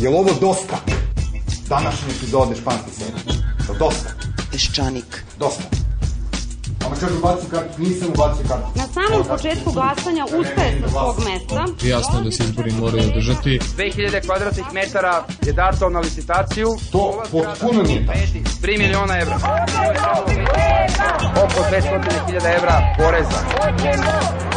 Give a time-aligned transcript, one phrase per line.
[0.00, 0.76] Je ovo dosta?
[1.68, 3.42] Današnje epizode španske serije.
[3.66, 4.10] Je li dosta?
[4.52, 5.24] Peščanik.
[5.38, 5.62] Dosta.
[6.86, 8.66] Ona kaže ubaci kartu, nisam ubacio kartu.
[8.74, 11.86] Na samom početku glasanja ustaje sa svog mesta.
[11.88, 13.58] Jasno da se izbori moraju održati.
[13.76, 16.68] 2000 kvadratnih metara je dato na licitaciju.
[16.92, 18.40] To potpuno nije tačno.
[18.62, 19.36] 3 miliona evra.
[21.36, 24.47] Oko 200.000 evra poreza.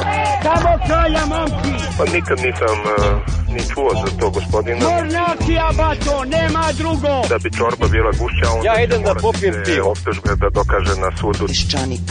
[0.44, 1.86] Samo kraja, momci!
[1.98, 3.22] Pa nikad nisam uh,
[3.54, 4.86] ni čuo za to, gospodine.
[4.86, 7.08] Mornjacija, bato, nema drugo!
[7.30, 9.90] Da bi čorba bila gušća, onda Ja idem da popijem pivo.
[9.92, 11.48] optužbe da dokaže na sudu.
[11.48, 12.08] Peščanik.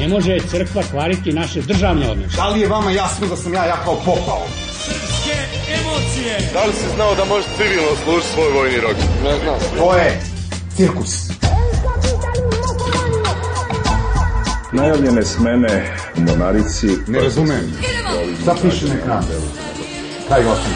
[0.00, 2.36] Ne može crkva kvariti naše državne odnose.
[2.36, 4.42] Da li je vama jasno da sam ja jakao popao?
[6.52, 8.96] Da li si znao da možeš civilno služiti svoj vojni rok?
[9.24, 9.78] Ne znam.
[9.78, 10.20] To je
[10.76, 11.37] cirkus.
[14.72, 16.88] Najavljene smene u Monarici...
[17.06, 17.72] Ne razumem.
[18.42, 19.26] Šta piše na ekranu?
[20.28, 20.72] Kaj glasam?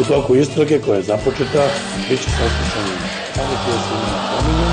[0.00, 1.68] U toku istrage koja je započeta,
[2.08, 2.96] bit će saslušani
[3.38, 4.66] oni koji su imali pominju.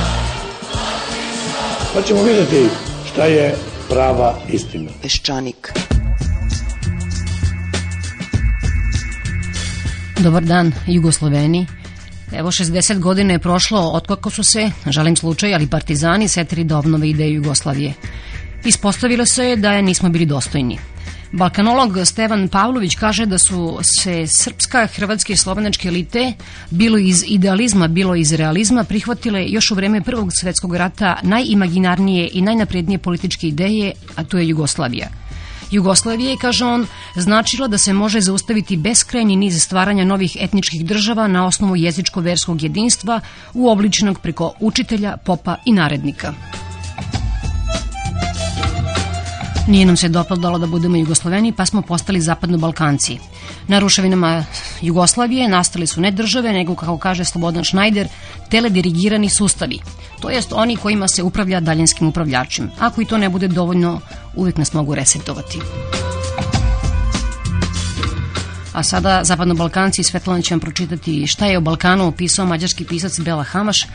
[1.94, 2.70] Pa ćemo vidjeti
[3.14, 3.56] šta je
[3.90, 4.92] prava istina.
[5.02, 5.73] Peščanik.
[10.20, 11.68] Dobar dan, Jugosloveni.
[12.34, 17.09] Evo 60 godina je prošlo otkako su se, žalim slučaj, ali partizani setili da obnove
[17.09, 17.94] ideju Jugoslavije.
[18.66, 20.78] Ispostavilo se da je nismo bili dostojni.
[21.31, 26.34] Balkanolog Stevan Pavlović kaže da su se srpska, hrvatske i slovenačke elite,
[26.70, 32.42] bilo iz idealizma, bilo iz realizma, prihvatile još u vreme Prvog svetskog rata najimaginarnije i
[32.42, 35.22] najnaprednije političke ideje, a to je Jugoslavija.
[35.73, 41.27] Jugoslavija je, kaže on, značila da se može zaustaviti beskrajni niz stvaranja novih etničkih država
[41.27, 43.19] na osnovu jezičko-verskog jedinstva
[43.53, 46.33] uobličenog preko učitelja, popa i narednika.
[49.67, 53.17] Nije nam se dopadalo da budemo Jugosloveni, pa smo postali zapadno-balkanci.
[53.67, 54.45] Na ruševinama
[54.81, 58.07] Jugoslavije nastali su ne države, nego, kako kaže Slobodan Schneider,
[58.50, 59.79] teledirigirani sustavi.
[60.19, 62.72] To jest oni kojima se upravlja daljinskim upravljačem.
[62.79, 64.00] Ako i to ne bude dovoljno,
[64.35, 65.59] uvijek nas mogu resetovati.
[68.74, 73.44] A sada zapadno-balkanci Svetlana će vam pročitati šta je o Balkanu opisao mađarski pisac Bela
[73.44, 73.88] Hamaš,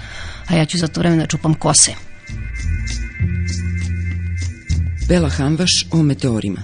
[0.49, 1.95] a ja ću za to vreme da čupam kose.
[5.09, 6.63] Bela Hamvaš o meteorima.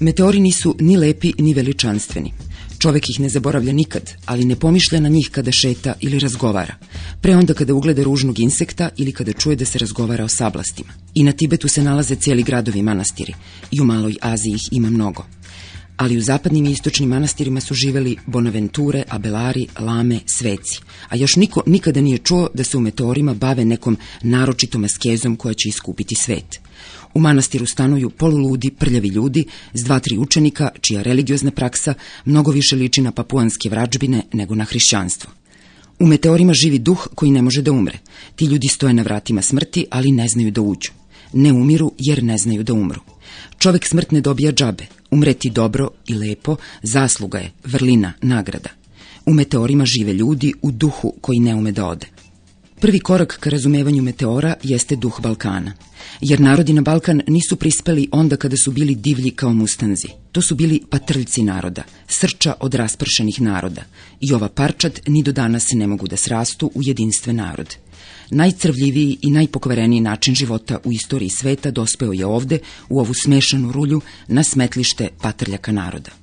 [0.00, 2.32] Meteori nisu ni lepi ni veličanstveni.
[2.78, 6.74] Čovek ih ne zaboravlja nikad, ali ne pomišlja na njih kada šeta ili razgovara.
[7.20, 10.92] Pre onda kada ugleda ružnog insekta ili kada čuje da se razgovara o sablastima.
[11.14, 13.34] I na Tibetu se nalaze cijeli gradovi manastiri.
[13.70, 15.26] I u Maloj Aziji ih ima mnogo.
[15.96, 20.80] Ali u zapadnim i istočnim manastirima su živeli Bonaventure, Abelari, Lame, Sveci.
[21.08, 25.54] A još niko nikada nije čuo da se u meteorima bave nekom naročitom askezom koja
[25.54, 26.61] će iskupiti svet.
[27.14, 32.76] U manastiru stanuju poluludi, prljavi ljudi s dva, tri učenika, čija religiozna praksa mnogo više
[32.76, 35.30] liči na papuanske vrađbine nego na hrišćanstvo.
[35.98, 37.98] U meteorima živi duh koji ne može da umre.
[38.36, 40.90] Ti ljudi stoje na vratima smrti, ali ne znaju da uđu.
[41.32, 43.00] Ne umiru jer ne znaju da umru.
[43.58, 44.86] Čovek smrt ne dobija džabe.
[45.10, 48.70] Umreti dobro i lepo, zasluga je, vrlina, nagrada.
[49.26, 52.06] U meteorima žive ljudi u duhu koji ne ume da ode.
[52.82, 55.72] Prvi korak ka razumevanju meteora jeste duh Balkana.
[56.20, 60.08] Jer narodi na Balkan nisu prispeli onda kada su bili divlji kao mustanzi.
[60.32, 63.82] To su bili patrljci naroda, srča od raspršenih naroda.
[64.20, 67.76] I ova parčad ni do danas ne mogu da srastu u jedinstven narod.
[68.30, 74.00] Najcrvljiviji i najpokvareniji način života u istoriji sveta dospeo je ovde, u ovu smešanu rulju,
[74.28, 76.21] na smetlište patrljaka naroda.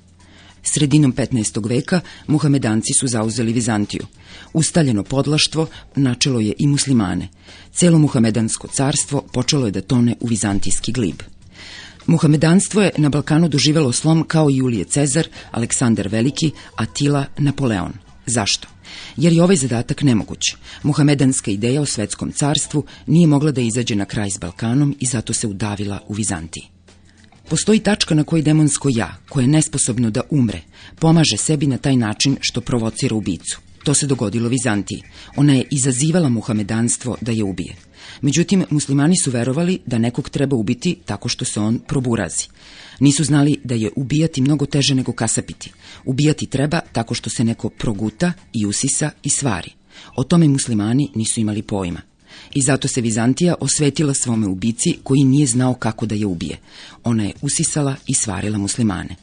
[0.72, 1.68] Sredinom 15.
[1.68, 4.06] veka muhamedanci su zauzeli Vizantiju.
[4.52, 5.66] Ustaljeno podlaštvo
[5.96, 7.28] načelo je i muslimane.
[7.72, 11.22] Celo muhamedansko carstvo počelo je da tone u vizantijski glib.
[12.06, 17.92] Muhamedanstvo je na Balkanu doživelo slom kao Julije Cezar, Aleksandar Veliki, Atila, Napoleon.
[18.26, 18.68] Zašto?
[19.16, 20.54] Jer je ovaj zadatak nemoguć.
[20.82, 25.32] Muhamedanska ideja o svetskom carstvu nije mogla da izađe na kraj s Balkanom i zato
[25.32, 26.79] se udavila u Vizantiji.
[27.50, 30.60] Postoji tačka na kojoj demonsko ja, koje je nesposobno da umre,
[30.98, 33.58] pomaže sebi na taj način što provocira ubicu.
[33.84, 35.02] To se dogodilo Vizantiji.
[35.36, 37.74] Ona je izazivala muhamedanstvo da je ubije.
[38.20, 42.46] Međutim, muslimani su verovali da nekog treba ubiti tako što se on proburazi.
[43.00, 45.72] Nisu znali da je ubijati mnogo teže nego kasapiti.
[46.04, 49.70] Ubijati treba tako što se neko proguta i usisa i svari.
[50.16, 52.09] O tome muslimani nisu imali pojma.
[52.54, 56.58] I zato se Vizantija osvetila svome ubici koji nije znao kako da je ubije.
[57.04, 59.16] Ona je usisala i svarila muslimane.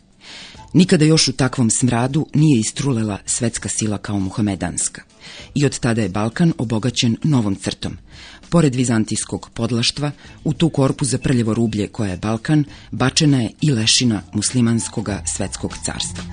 [0.73, 5.01] Nikada još u takvom smradu nije istrulela svetska sila kao muhamedanska.
[5.55, 7.97] I od tada je Balkan obogaćen novom crtom.
[8.49, 10.11] Pored vizantijskog podlaštva,
[10.43, 15.73] u tu korpu za prljevo rublje koja je Balkan, bačena je i lešina muslimanskoga svetskog
[15.85, 16.23] carstva.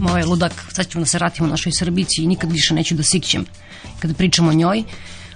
[0.00, 3.44] Moj ludak, sad ćemo da se vratimo našoj Srbici i nikad više neću da sikćem
[3.98, 4.82] kada pričamo o njoj.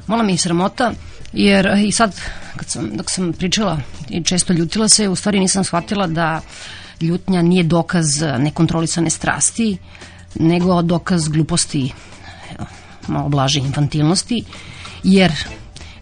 [0.06, 0.92] Mola mi je sramota,
[1.32, 2.20] jer i sad,
[2.56, 6.40] kad sam, dok sam pričala i često ljutila se, u stvari nisam shvatila da
[7.00, 8.06] ljutnja nije dokaz
[8.38, 9.78] nekontrolisane strasti,
[10.34, 11.92] nego dokaz gluposti,
[13.08, 14.44] malo blaže infantilnosti,
[15.04, 15.32] jer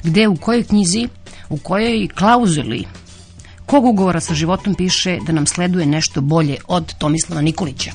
[0.02, 1.09] gde u kojoj knjizi,
[1.49, 2.85] u kojoj klauzuli
[3.71, 7.91] kog ugovora sa životom piše da nam sleduje nešto bolje od Tomislava Nikolića.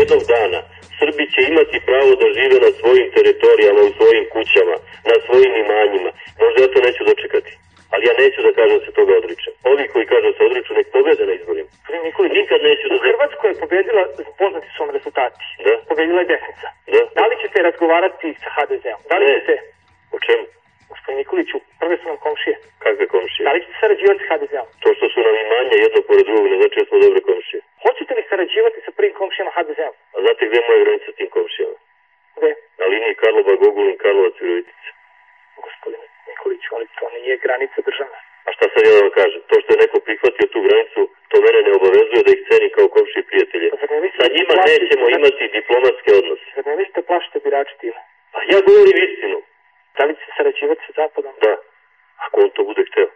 [0.00, 0.60] Jednog dana
[1.00, 4.76] Srbi će imati pravo da žive na svojim teritorijama, u svojim kućama,
[5.10, 6.10] na svojim imanjima.
[6.42, 7.52] Možda ja to neću dočekati.
[7.92, 9.52] Ali ja neću da kažem da se toga odričem.
[9.70, 11.70] Ovi koji kažu da se odriču, nek pobede na izborima.
[12.06, 12.96] Nikoli, nikad neću da...
[13.06, 14.02] Hrvatsko je pobedila,
[14.40, 15.40] poznati su vam rezultati.
[15.66, 15.72] Da.
[15.90, 16.68] Pobedila je desnica.
[16.94, 17.02] Da.
[17.18, 19.00] Da li ćete razgovarati sa HDZ-om?
[19.10, 19.34] Da li Ne.
[19.38, 19.54] ćete,
[20.14, 20.44] O čemu?
[21.02, 22.54] Gospodin Nikoliću, prve su nam komšije.
[22.84, 23.44] Kakve komšije?
[23.46, 24.68] Da li ćete sarađivati sa HDZ-om?
[24.82, 27.60] To što su nam imanja jedno pored drugog, ne znači da smo dobre komšije.
[27.84, 29.94] Hoćete li sarađivati sa prvim komšijama HDZ-om?
[30.14, 31.76] A znate gde je moja granica s tim komšijama?
[32.36, 32.50] Gde?
[32.80, 34.88] Na liniji Karlobag, Ogulin, Karlovac, Virovitica.
[35.66, 38.18] Gospodine Nikoliću, ali to nije granica državna.
[38.46, 39.40] A šta sad ja da vam kažem?
[39.50, 41.00] To što je neko prihvatio tu granicu,
[41.30, 43.66] to mene ne obavezuje da ih ceni kao komši i prijatelje.
[43.72, 43.94] Pa Sa da
[44.36, 46.46] njima plašite- nećemo imati diplomatske odnose.
[46.54, 48.00] Zar ne mislite plašite birači time?
[48.36, 49.38] A ja govorim istinu.
[49.96, 51.34] Da li ćete sarađivati sa Zapadom?
[51.44, 51.54] Da.
[52.24, 53.08] Ako on to bude hteo.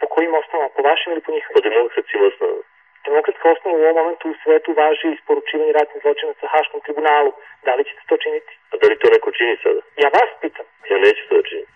[0.00, 0.68] Po kojim osnovama?
[0.76, 1.62] Po vašim ili po Po njihovim?
[1.70, 2.62] demokratskim osnovama.
[3.08, 7.32] Demokratska osnova u ovom momentu u svetu važi isporučivanje ratnih zločinaca Haškom tribunalu.
[7.64, 8.52] Da li ćete to činiti?
[8.72, 9.80] A da li to neko čini sada?
[10.02, 10.66] Ja vas pitam.
[10.90, 11.66] Ja neću to da činim.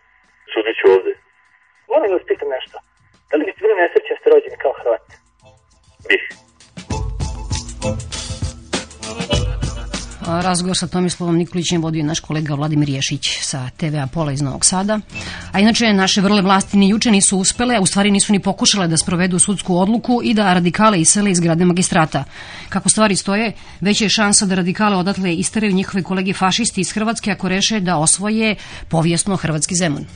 [10.43, 15.01] Razgovor sa Tomislavom Nikolićem vodio naš kolega Vladimir Ješić sa TV Apola iz Novog Sada.
[15.53, 18.89] A inače, naše vrle vlasti ni juče nisu uspele, a u stvari nisu ni pokušale
[18.89, 22.25] da sprovedu sudsku odluku i da radikale isele iz grade magistrata.
[22.69, 27.31] Kako stvari stoje, veća je šansa da radikale odatle isteraju njihove kolege fašisti iz Hrvatske
[27.31, 28.57] ako reše da osvoje
[28.89, 30.07] povijesno hrvatski zemun.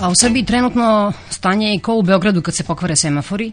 [0.00, 3.52] A u Srbiji trenutno stanje je kao u Beogradu kad se pokvare semafori.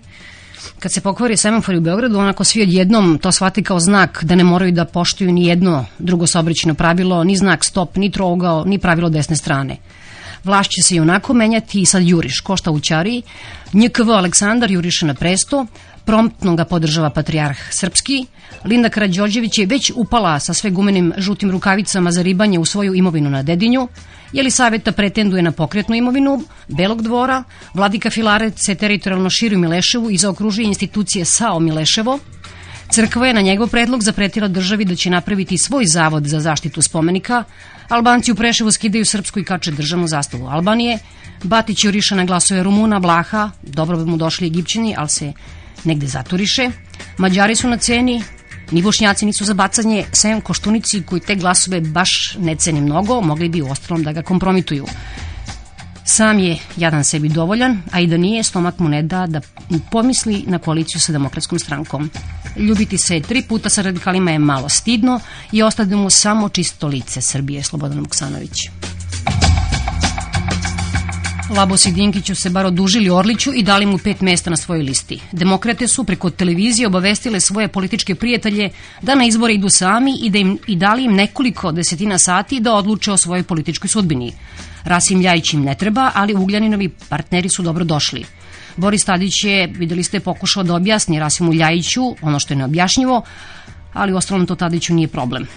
[0.79, 4.43] Kad se pokvari semafori u Beogradu, onako svi odjednom to shvati kao znak da ne
[4.43, 9.09] moraju da poštuju ni jedno drugo saobraćajno pravilo, ni znak stop, ni trougao, ni pravilo
[9.09, 9.77] desne strane.
[10.43, 13.21] Vlast će se i onako menjati i sad juriš, košta u ćari.
[13.73, 15.65] NJKV Aleksandar juriše na presto,
[16.05, 18.25] promptno ga podržava patrijarh srpski.
[18.65, 23.29] Linda Karađorđević je već upala sa sve gumenim žutim rukavicama za ribanje u svoju imovinu
[23.29, 23.87] na Dedinju.
[24.33, 27.43] Jelisaveta pretenduje na pokretnu imovinu Belog dvora.
[27.73, 32.19] Vladika Filaret se teritorijalno širi u Mileševu i zaokružuje institucije SAO Mileševo.
[32.89, 37.43] Crkva je na njegov predlog zapretila državi da će napraviti svoj zavod za zaštitu spomenika.
[37.89, 40.99] Albanci u Preševu skidaju srpsku i kače državnu zastavu Albanije.
[41.43, 45.33] Batić juriša na glasove Rumuna, Blaha, dobro bi mu došli Egipćani, ali se
[45.83, 46.69] negde zaturiše.
[47.17, 48.23] Mađari su na ceni,
[48.71, 52.09] ni bošnjaci nisu za bacanje, sem koštunici koji te glasove baš
[52.39, 54.85] ne ceni mnogo, mogli bi u ostalom da ga kompromituju.
[56.05, 59.41] Sam je jadan sebi dovoljan, a i da nije, stomak mu ne da da
[59.91, 62.09] pomisli na koaliciju sa demokratskom strankom.
[62.57, 65.19] Ljubiti se tri puta sa radikalima je malo stidno
[65.51, 68.57] i ostade mu samo čisto lice Srbije, Slobodan Vuksanović.
[71.49, 75.19] Labos i Dinkiću se bar odužili Orliću i dali mu pet mesta na svojoj listi.
[75.31, 78.69] Demokrate su preko televizije obavestile svoje političke prijatelje
[79.01, 82.73] da na izbore idu sami i, da im, i dali im nekoliko desetina sati da
[82.73, 84.33] odluče o svojoj političkoj sudbini.
[84.83, 88.25] Rasim Ljajić im ne treba, ali Ugljaninovi partneri su dobro došli.
[88.77, 93.21] Boris Tadić je, videli ste, pokušao da objasni Rasimu Ljajiću ono što je neobjašnjivo,
[93.93, 95.47] ali u ostalom to Tadiću nije problem.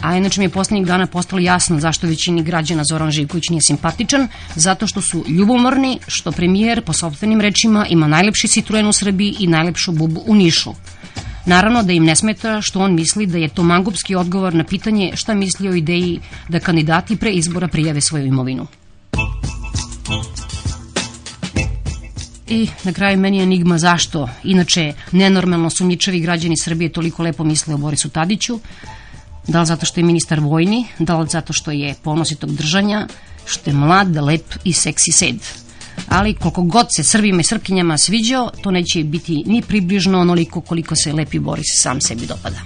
[0.00, 4.28] A inače mi je poslednjih dana postalo jasno zašto većini građana Zoran Živković nije simpatičan,
[4.54, 9.46] zato što su ljubomorni što premijer, po sobstvenim rečima, ima najlepši Citroen u Srbiji i
[9.46, 10.72] najlepšu bubu u Nišu.
[11.46, 15.12] Naravno da im ne smeta što on misli da je to mangupski odgovor na pitanje
[15.14, 18.66] šta misli o ideji da kandidati pre izbora prijave svoju imovinu.
[22.48, 27.74] I na kraju meni je enigma zašto, inače, nenormalno sumnjičavi građani Srbije toliko lepo misle
[27.74, 28.60] o Borisu Tadiću,
[29.48, 33.06] da li zato što je ministar vojni, da li zato što je ponositog držanja,
[33.46, 35.36] što je mlad, lep i seksi sed.
[36.08, 40.96] Ali koliko god se Srbima i Srpkinjama sviđao, to neće biti ni približno onoliko koliko
[40.96, 42.60] se lepi Boris sam sebi dopada.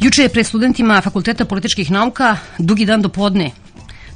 [0.00, 3.50] Juče je pred studentima Fakulteta političkih nauka dugi dan do podne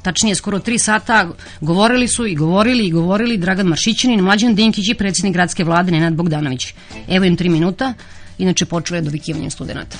[0.03, 1.29] tačnije skoro tri sata,
[1.61, 6.13] govorili su i govorili i govorili Dragan Maršićanin, Mlađan Dinkić i predsjednik gradske vlade Nenad
[6.13, 6.73] Bogdanović.
[7.07, 7.93] Evo im tri minuta,
[8.37, 9.97] inače počeo je dovikivanjem studenta.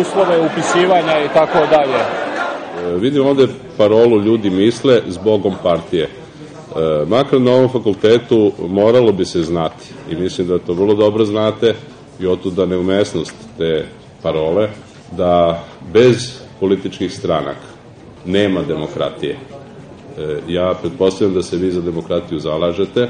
[0.00, 1.98] Uslove upisivanja i tako dalje.
[1.98, 6.04] E, vidim ovde parolu ljudi misle zbogom partije.
[6.04, 6.08] E,
[7.06, 11.74] makar na ovom fakultetu moralo bi se znati i mislim da to vrlo dobro znate
[12.20, 13.86] i otuda neumesnost te
[14.22, 14.68] parole
[15.16, 17.68] da bez političkih stranaka
[18.26, 19.36] nema demokratije.
[20.18, 23.08] E, ja pretpostavljam da se vi za demokratiju zalažete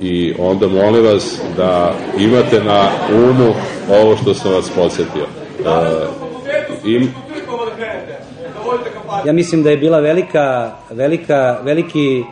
[0.00, 3.54] i onda molim vas da imate na umu
[4.00, 5.26] ovo što sam vas podsjetio.
[5.66, 7.14] E, im...
[9.24, 12.24] Ja mislim da je bila velika, velika, veliki,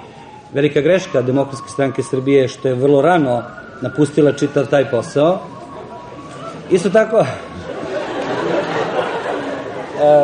[0.53, 3.43] velika greška Demokratske stranke Srbije što je vrlo rano
[3.81, 5.38] napustila čitav taj posao.
[6.71, 7.26] Isto tako, e,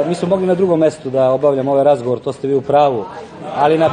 [0.09, 3.05] mi smo mogli na drugom mestu da obavljamo ovaj razgovor, to ste vi u pravu,
[3.57, 3.91] ali na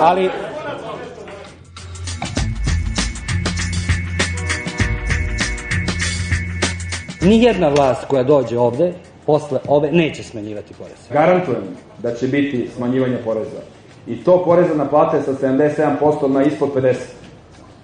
[0.00, 0.30] ali
[7.28, 8.92] Nijedna vlast koja dođe ovde
[9.26, 10.96] posle ove neće smanjivati porez.
[11.10, 11.62] Garantujem
[11.98, 13.60] da će biti smanjivanje poreza.
[14.06, 16.94] I to poreza na plate sa 77% na ispod 50%.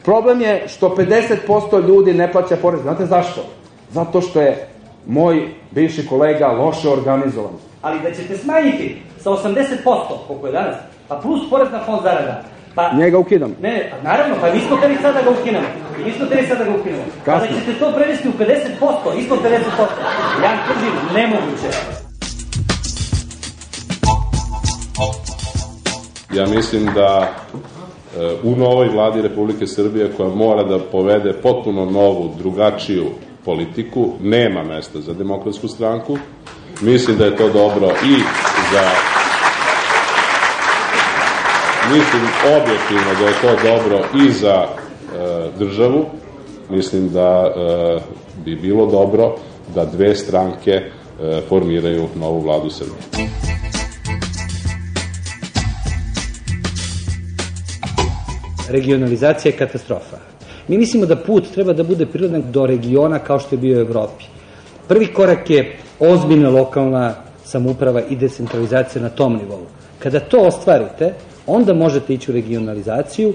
[0.05, 0.89] Problem je što
[1.49, 2.81] 50% ljudi ne plaća porez.
[2.83, 3.45] Znate zašto?
[3.93, 4.69] Zato što je
[5.07, 7.53] moj bivši kolega loše organizovan.
[7.83, 9.45] Ali da ćete smanjiti sa 80%,
[10.27, 10.77] koliko je danas,
[11.09, 12.43] pa plus porez na fond zarada,
[12.75, 13.55] Pa, Njega ukidam.
[13.63, 15.67] Ne, ne, pa naravno, pa nismo hteli sada ga ukinemo.
[16.01, 17.05] I nismo hteli sada ga ukinemo.
[17.25, 19.51] Kada ćete to prevesti u 50%, ispod 50%,
[20.43, 21.69] ja tvrdim, nemoguće.
[26.35, 32.35] Ja mislim da e, u novoj vladi Republike Srbije koja mora da povede potpuno novu,
[32.39, 33.05] drugačiju
[33.45, 36.19] politiku, nema mesta za demokratsku stranku.
[36.81, 38.17] Mislim da je to dobro i
[38.73, 38.91] za
[41.93, 42.23] mislim
[42.57, 44.69] objektivno da je to dobro i za e,
[45.59, 46.05] državu.
[46.71, 48.01] Mislim da e,
[48.45, 49.37] bi bilo dobro
[49.75, 50.91] da dve stranke e,
[51.49, 53.29] formiraju novu vladu Srbije.
[58.69, 60.17] Regionalizacija je katastrofa.
[60.69, 63.81] Mi mislimo da put treba da bude prirodan do regiona kao što je bio u
[63.81, 64.25] Evropi.
[64.89, 67.15] Prvi korak je ozbiljna lokalna
[67.45, 69.67] samuprava i decentralizacija na tom nivou.
[69.99, 71.15] Kada to ostvarite,
[71.47, 73.35] onda možete ići u regionalizaciju,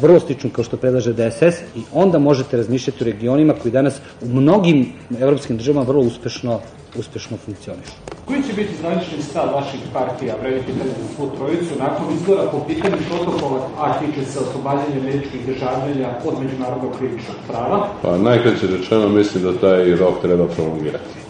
[0.00, 4.28] vrlo slično kao što predlaže DSS i onda možete razmišljati o regionima koji danas u
[4.28, 6.60] mnogim evropskim državama vrlo uspešno
[6.98, 7.92] uspešno funkcionišu.
[8.26, 12.64] Koji će biti zvanični stav vaših partija, vredi pitanje za svu trojicu, nakon izbora po
[12.68, 17.88] pitanju protokola, a tiče se oslobađanja američkih državljenja od međunarodnog krivičnog prava?
[18.02, 21.25] Pa najkraće rečeno mislim da taj rok treba prolongirati.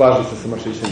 [0.00, 0.90] Slažem se sa Mašićem.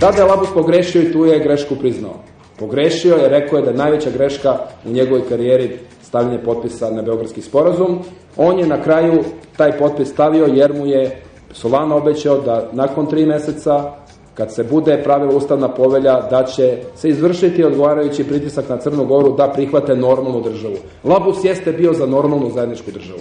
[0.00, 2.14] Tada je Labus pogrešio i tu je grešku priznao.
[2.58, 7.42] Pogrešio je, rekao je da je najveća greška u njegovoj karijeri stavljanje potpisa na Beogradski
[7.42, 7.98] sporazum.
[8.36, 9.24] On je na kraju
[9.56, 11.22] taj potpis stavio jer mu je
[11.52, 13.92] Solana obećao da nakon tri meseca
[14.40, 19.36] kad se bude pravila ustavna povelja da će se izvršiti odgovarajući pritisak na Crnu Goru
[19.36, 20.76] da prihvate normalnu državu.
[21.04, 23.20] Labus jeste bio za normalnu zajedničku državu.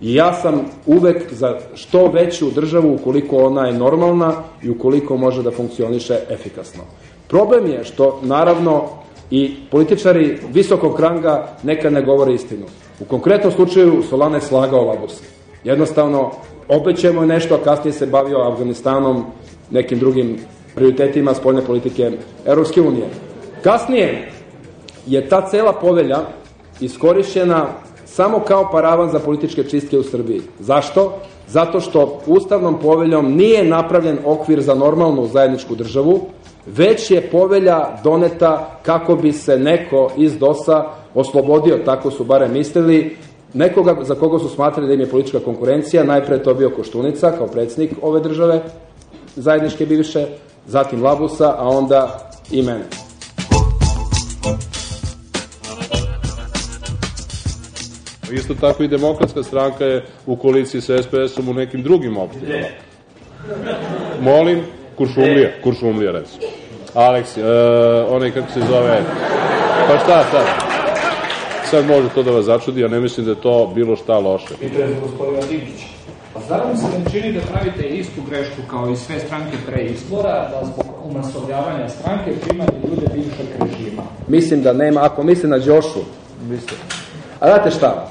[0.00, 4.32] I ja sam uvek za što veću državu ukoliko ona je normalna
[4.62, 6.82] i ukoliko može da funkcioniše efikasno.
[7.28, 8.84] Problem je što, naravno,
[9.30, 12.66] i političari visokog ranga neka ne govore istinu.
[13.00, 15.20] U konkretnom slučaju Solana je slagao Labus.
[15.64, 16.30] Jednostavno,
[16.68, 19.24] obećajemo nešto, a kasnije se bavio Afganistanom,
[19.70, 20.38] nekim drugim
[20.78, 22.10] prioritetima spoljne politike
[22.46, 23.06] Europske unije.
[23.62, 24.30] Kasnije
[25.06, 26.18] je ta cela povelja
[26.80, 27.66] iskorišćena
[28.04, 30.42] samo kao paravan za političke čistke u Srbiji.
[30.60, 31.18] Zašto?
[31.48, 36.20] Zato što ustavnom poveljom nije napravljen okvir za normalnu zajedničku državu,
[36.66, 43.16] već je povelja doneta kako bi se neko iz DOS-a oslobodio, tako su bare mislili,
[43.54, 47.46] nekoga za koga su smatrali da im je politička konkurencija, najpre to bio Koštunica kao
[47.46, 48.62] predsednik ove države,
[49.36, 50.26] zajedničke bivše,
[50.68, 52.84] zatim Labusa, a onda i mene.
[58.32, 62.66] Isto tako i demokratska stranka je u koaliciji sa SPS-om u nekim drugim opcijama.
[64.20, 64.62] Molim,
[64.96, 66.42] Kuršumlija, Kuršumlija recimo.
[66.94, 67.48] Aleksi, uh,
[68.08, 69.02] onaj kako se zove,
[69.88, 70.46] pa šta sad?
[71.70, 74.54] Sad može to da vas začudi, ja ne mislim da je to bilo šta loše.
[74.60, 75.97] Pitanje za gospodina Digića.
[76.48, 80.48] Zar vam se ne čini da pravite istu grešku kao i sve stranke pre izbora,
[80.50, 84.02] da zbog umasovljavanja stranke primate ljude bivšeg režima?
[84.28, 85.98] Mislim da nema, ako mislim na Đošu,
[86.48, 86.80] mislim.
[87.40, 88.08] A znate šta?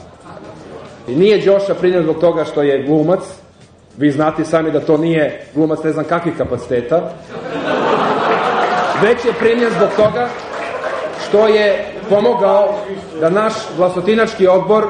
[1.08, 3.20] I nije Đoša primjen zbog toga što je glumac,
[3.98, 7.14] vi znate sami da to nije glumac ne znam kakvih kapaciteta,
[9.02, 10.30] već je primjen zbog toga
[11.28, 12.76] što je pomogao
[13.22, 14.88] da naš glasotinački odbor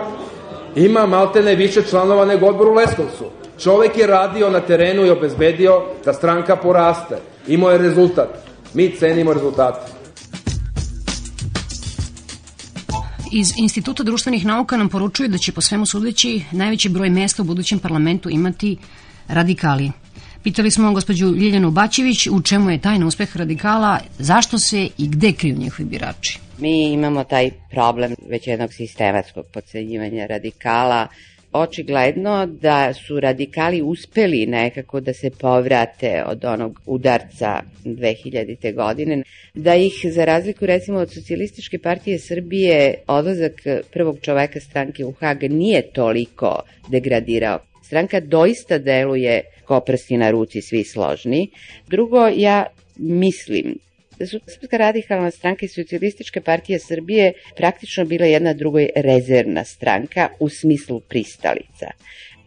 [0.75, 3.25] ima maltene više članova nego odbor u Leskovcu.
[3.59, 7.17] Čovek je radio na terenu i obezbedio da stranka poraste.
[7.47, 8.29] Imao je rezultat.
[8.74, 9.91] Mi cenimo rezultate.
[13.31, 17.45] Iz Instituta društvenih nauka nam poručuju da će po svemu sudeći najveći broj mesta u
[17.45, 18.77] budućem parlamentu imati
[19.27, 19.91] radikali.
[20.43, 25.31] Pitali smo gospođu Ljiljanu Baćević u čemu je tajna uspeh radikala, zašto se i gde
[25.31, 26.46] kriju njihovi birači.
[26.59, 31.07] Mi imamo taj problem već jednog sistematskog podcenjivanja radikala.
[31.53, 38.73] Očigledno da su radikali uspeli nekako da se povrate od onog udarca 2000.
[38.73, 39.23] godine,
[39.53, 43.53] da ih za razliku recimo od socijalističke partije Srbije odlazak
[43.93, 47.59] prvog čoveka stranke u Hag nije toliko degradirao.
[47.83, 51.49] Stranka doista deluje ko prsti na ruci svi složni.
[51.87, 53.77] Drugo, ja mislim
[54.25, 61.00] Srpska radikalna stranka i Socijalistička partija Srbije praktično bila jedna drugoj rezervna stranka u smislu
[61.00, 61.88] pristalica.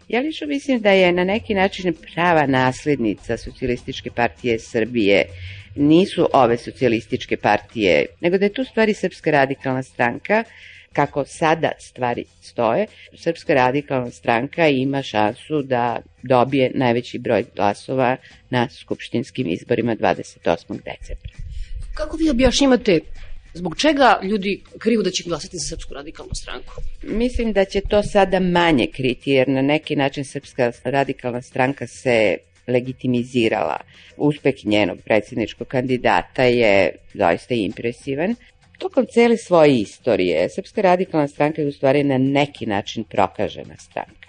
[0.08, 5.24] Ja lično mislim da je na neki način prava naslednica Socijalističke partije Srbije
[5.74, 10.44] nisu ove socijalističke partije, nego da je tu stvari Srpska radikalna stranka,
[10.92, 18.16] kako sada stvari stoje, Srpska radikalna stranka ima šansu da dobije najveći broj glasova
[18.50, 20.44] na skupštinskim izborima 28.
[20.68, 21.49] decembra.
[22.00, 23.00] Kako vi objašnjavate
[23.54, 26.72] Zbog čega ljudi kriju da će glasati za Srpsku radikalnu stranku?
[27.02, 32.36] Mislim da će to sada manje kriti, jer na neki način Srpska radikalna stranka se
[32.66, 33.76] legitimizirala.
[34.16, 38.34] Uspeh njenog predsjedničkog kandidata je doista impresivan.
[38.78, 44.28] Tokom cele svoje istorije, Srpska radikalna stranka je u stvari na neki način prokažena stranka.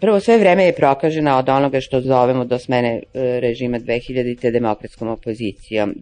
[0.00, 3.02] Prvo, sve vreme je prokažena od onoga što zovemo do smene e,
[3.40, 4.50] režima 2000.
[4.50, 5.94] demokratskom opozicijom.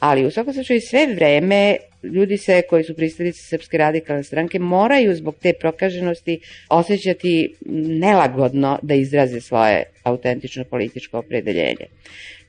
[0.00, 5.14] Ali u svakom slučaju sve vreme ljudi se koji su pristalice Srpske radikalne stranke moraju
[5.14, 7.54] zbog te prokaženosti osjećati
[8.00, 11.86] nelagodno da izraze svoje autentično političko opredeljenje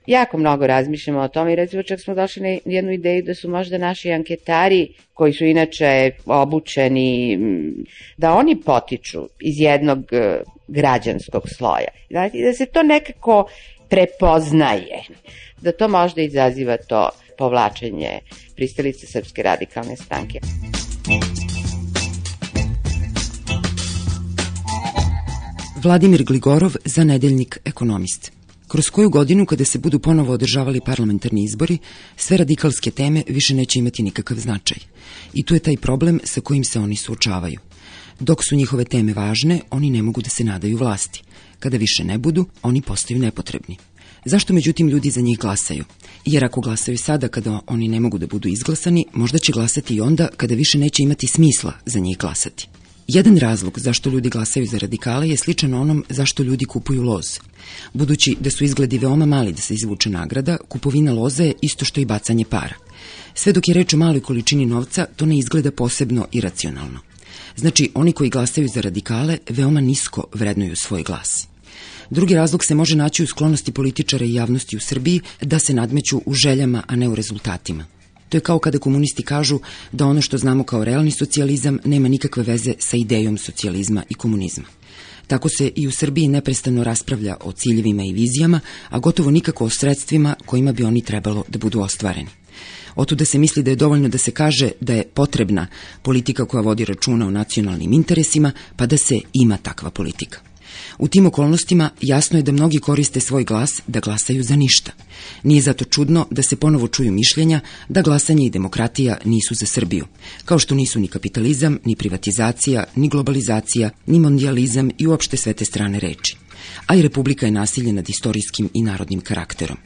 [0.07, 3.49] jako mnogo razmišljamo o tome i recimo čak smo došli na jednu ideju da su
[3.49, 7.39] možda naši anketari koji su inače obučeni,
[8.17, 11.87] da oni potiču iz jednog e, građanskog sloja.
[12.09, 13.49] Znači, da se to nekako
[13.91, 15.03] prepoznaje,
[15.61, 18.19] da to možda izaziva to povlačenje
[18.55, 20.39] pristalice Srpske radikalne stranke.
[25.83, 28.31] Vladimir Gligorov za nedeljnik Ekonomist.
[28.67, 31.77] Kroz koju godinu kada se budu ponovo održavali parlamentarni izbori,
[32.15, 34.77] sve radikalske teme više neće imati nikakav značaj.
[35.33, 37.59] I tu je taj problem sa kojim se oni suočavaju.
[38.19, 41.23] Dok su njihove teme važne, oni ne mogu da se nadaju vlasti.
[41.61, 43.77] Kada više ne budu, oni postaju nepotrebni.
[44.25, 45.83] Zašto međutim ljudi za njih glasaju?
[46.25, 50.01] Jer ako glasaju sada kada oni ne mogu da budu izglasani, možda će glasati i
[50.01, 52.67] onda kada više neće imati smisla za njih glasati.
[53.07, 57.39] Jedan razlog zašto ljudi glasaju za radikale je sličan onom zašto ljudi kupuju loz.
[57.93, 62.01] Budući da su izgledi veoma mali da se izvuče nagrada, kupovina loza je isto što
[62.01, 62.75] i bacanje para.
[63.35, 66.99] Sve dok je reč o maloj količini novca, to ne izgleda posebno iracionalno.
[67.55, 71.50] Znači, oni koji glasaju za radikale veoma nisko vrednuju svoj glas.
[72.11, 76.21] Drugi razlog se može naći u sklonosti političara i javnosti u Srbiji da se nadmeću
[76.25, 77.85] u željama, a ne u rezultatima.
[78.29, 79.59] To je kao kada komunisti kažu
[79.91, 84.65] da ono što znamo kao realni socijalizam nema nikakve veze sa idejom socijalizma i komunizma.
[85.27, 89.69] Tako se i u Srbiji neprestano raspravlja o ciljevima i vizijama, a gotovo nikako o
[89.69, 92.29] sredstvima kojima bi oni trebalo da budu ostvareni.
[92.95, 95.67] Oto da se misli da je dovoljno da se kaže da je potrebna
[96.01, 100.50] politika koja vodi računa o nacionalnim interesima, pa da se ima takva politika.
[100.99, 104.91] U tim okolnostima jasno je da mnogi koriste svoj glas da glasaju za ništa.
[105.43, 110.05] Nije zato čudno da se ponovo čuju mišljenja da glasanje i demokratija nisu za Srbiju,
[110.45, 115.65] kao što nisu ni kapitalizam, ni privatizacija, ni globalizacija, ni mondializam i uopšte sve te
[115.65, 116.35] strane reči.
[116.87, 119.77] A i Republika je nasilje nad istorijskim i narodnim karakterom.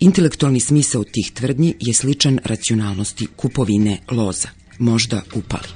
[0.00, 4.48] Intelektualni smisao tih tvrdnji je sličan racionalnosti kupovine loza,
[4.78, 5.68] možda upali.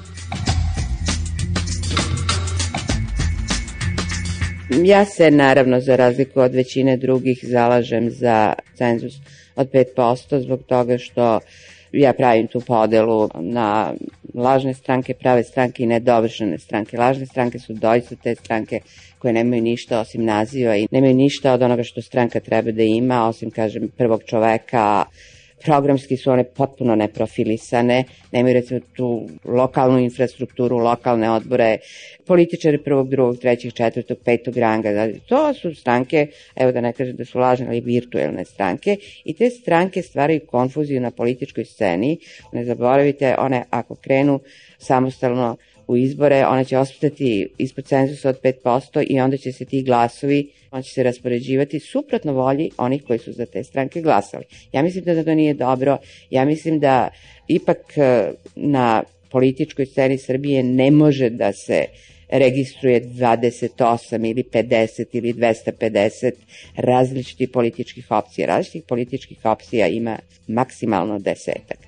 [4.70, 9.14] Ja se naravno za razliku od većine drugih zalažem za cenzus
[9.56, 11.40] od 5% zbog toga što
[11.92, 13.94] ja pravim tu podelu na
[14.34, 16.98] lažne stranke, prave stranke i nedovršene stranke.
[16.98, 18.80] Lažne stranke su doista te stranke
[19.18, 23.28] koje nemaju ništa osim naziva i nemaju ništa od onoga što stranka treba da ima,
[23.28, 25.04] osim, kažem, prvog čoveka,
[25.64, 31.78] programski su one potpuno neprofilisane, nemaju recimo tu lokalnu infrastrukturu, lokalne odbore,
[32.26, 34.92] političari prvog, drugog, trećeg, četvrtog, petog ranga.
[34.92, 39.34] Znači, to su stranke, evo da ne kažem da su lažne, ali virtuelne stranke i
[39.34, 42.18] te stranke stvaraju konfuziju na političkoj sceni.
[42.52, 44.40] Ne zaboravite, one ako krenu
[44.78, 45.56] samostalno
[45.88, 50.50] u izbore, ona će ostati ispod cenzusa od 5% i onda će se ti glasovi,
[50.70, 54.44] on će se raspoređivati suprotno volji onih koji su za te stranke glasali.
[54.72, 55.98] Ja mislim da to nije dobro,
[56.30, 57.08] ja mislim da
[57.48, 61.84] ipak e, na političkoj sceni Srbije ne može da se
[62.28, 66.30] registruje 28 ili 50 ili 250
[66.76, 68.46] različitih političkih opcija.
[68.46, 71.78] Različitih političkih opcija ima maksimalno desetak.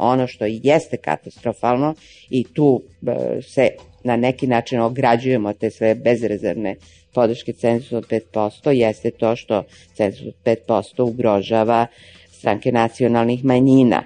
[0.00, 1.94] Ono što jeste katastrofalno
[2.30, 3.68] i tu e, se
[4.04, 6.76] na neki način ograđujemo te sve bezrezervne
[7.14, 9.62] podrške cenzusa od 5%, jeste to što
[9.94, 10.34] cenzus od
[10.68, 11.86] 5% ugrožava
[12.30, 14.02] stranke nacionalnih manjina.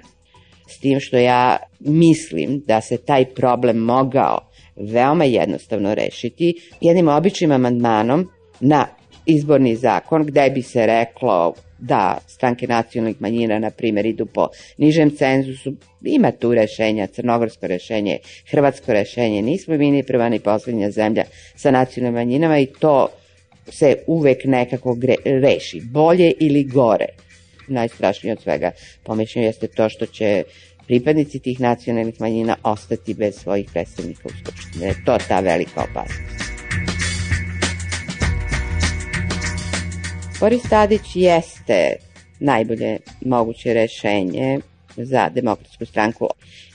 [0.67, 4.37] S tim što ja mislim da se taj problem mogao
[4.75, 8.29] veoma jednostavno rešiti jednim običnim amandmanom
[8.59, 8.87] na
[9.25, 15.11] izborni zakon gde bi se reklo da stranke nacionalnih manjina, na primjer, idu po nižem
[15.11, 18.19] cenzusu, ima tu rešenja, crnogorsko rešenje,
[18.51, 21.23] hrvatsko rešenje, nismo mi ni prva ni poslednja zemlja
[21.55, 23.07] sa nacionalnim manjinama i to
[23.69, 27.07] se uvek nekako gre, reši, bolje ili gore.
[27.67, 28.71] Najstrašnije od svega
[29.03, 30.43] pomišljenju jeste to što će
[30.87, 34.93] pripadnici tih nacionalnih manjina ostati bez svojih predstavnika u Skupštini.
[35.05, 36.54] To je ta velika opasnost.
[40.39, 41.95] Boris Tadić jeste
[42.39, 44.59] najbolje moguće rešenje
[44.97, 46.29] za demokratsku stranku,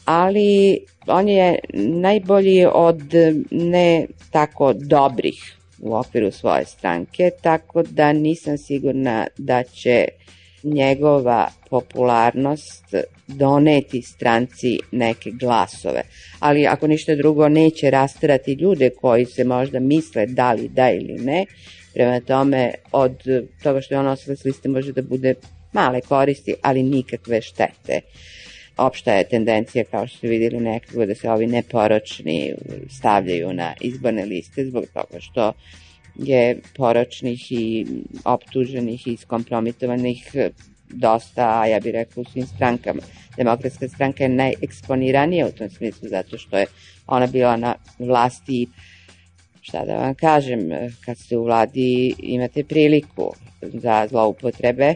[0.05, 3.03] ali on je najbolji od
[3.51, 10.05] ne tako dobrih u okviru svoje stranke, tako da nisam sigurna da će
[10.63, 12.95] njegova popularnost
[13.27, 16.03] doneti stranci neke glasove.
[16.39, 21.19] Ali ako ništa drugo neće rasterati ljude koji se možda misle da li da ili
[21.19, 21.47] ne,
[21.95, 23.23] Prema tome, od
[23.63, 25.35] toga što je on nosilac liste može da bude
[25.73, 28.01] male koristi, ali nikakve štete.
[28.77, 32.55] Opšta je tendencija, kao što ste videli nekako, da se ovi neporočni
[32.99, 35.53] stavljaju na izborne liste zbog toga što
[36.17, 37.87] je poročnih i
[38.25, 40.33] optuženih i skompromitovanih
[40.89, 43.03] dosta, ja bih rekao u svim strankama.
[43.37, 46.67] Demokratska stranka je najeksponiranija u tom smislu zato što je
[47.07, 48.67] ona bila na vlasti
[49.61, 50.71] šta da vam kažem,
[51.05, 54.95] kad ste u vladi imate priliku za zloupotrebe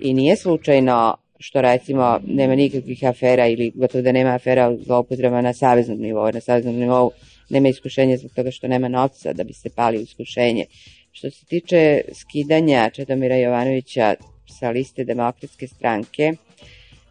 [0.00, 5.40] i nije slučajno što recimo nema nikakvih afera ili gotovo da nema afera u zloupotreba
[5.40, 6.32] na saveznom nivou.
[6.32, 7.10] Na saveznom nivou
[7.50, 10.64] nema iskušenja zbog toga što nema novca da bi se pali u iskušenje.
[11.12, 14.14] Što se tiče skidanja Čedomira Jovanovića
[14.58, 16.32] sa liste demokratske stranke,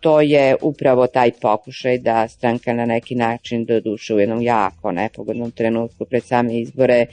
[0.02, 4.92] to je upravo taj pokušaj da stranka na neki način do duše u jednom jako
[4.92, 7.06] nepogodnom trenutku pred same izbore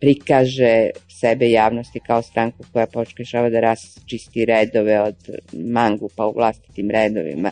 [0.00, 5.16] prikaže sebe javnosti kao stranku koja pokušava da rasčisti redove od
[5.52, 7.50] mangupa u vlastitim redovima.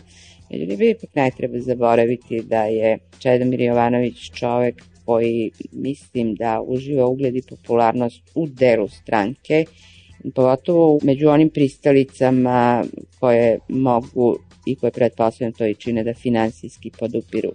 [0.50, 7.36] Međutim, ipak ne treba zaboraviti da je Čedomir Jovanović čovek koji mislim da uživa ugled
[7.36, 9.64] i popularnost u delu stranke,
[10.34, 12.84] pogotovo među onim pristalicama
[13.20, 17.52] koje mogu i koje pretpostavljam to i čine da finansijski podupiru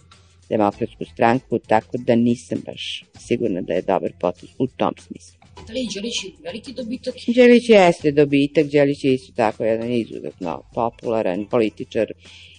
[0.50, 5.38] demokratsku stranku, tako da nisam baš sigurna da je dobar potez u tom smislu.
[5.68, 7.16] Da li je Đelić veliki dobitak?
[7.36, 12.08] Đelić jeste dobitak, Đelić je isto tako jedan izuzetno popularan političar,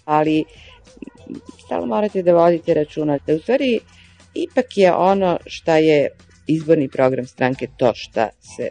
[0.05, 0.44] ali
[1.64, 3.81] stalo morate da vodite računa da u stvari
[4.35, 6.09] ipak je ono šta je
[6.47, 8.71] izborni program stranke to šta se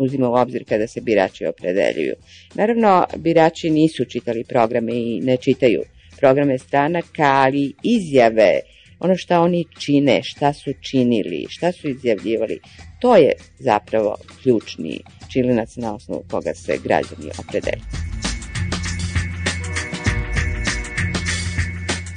[0.00, 2.14] uzima u obzir kada se birači opredeljuju.
[2.54, 5.82] Naravno, birači nisu čitali programe i ne čitaju
[6.18, 8.60] programe stranaka, ali izjave,
[9.00, 12.60] ono šta oni čine, šta su činili, šta su izjavljivali,
[13.00, 15.00] to je zapravo ključni
[15.32, 18.10] čilinac na osnovu koga se građani opredeljuju.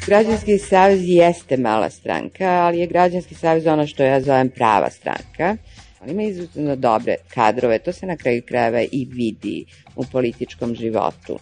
[0.07, 5.57] Građanski savez jeste mala stranka, ali je Građanski savez ono što ja zovem prava stranka
[6.03, 11.39] ali ima izuzetno dobre kadrove, to se na kraju krajeva i vidi u političkom životu.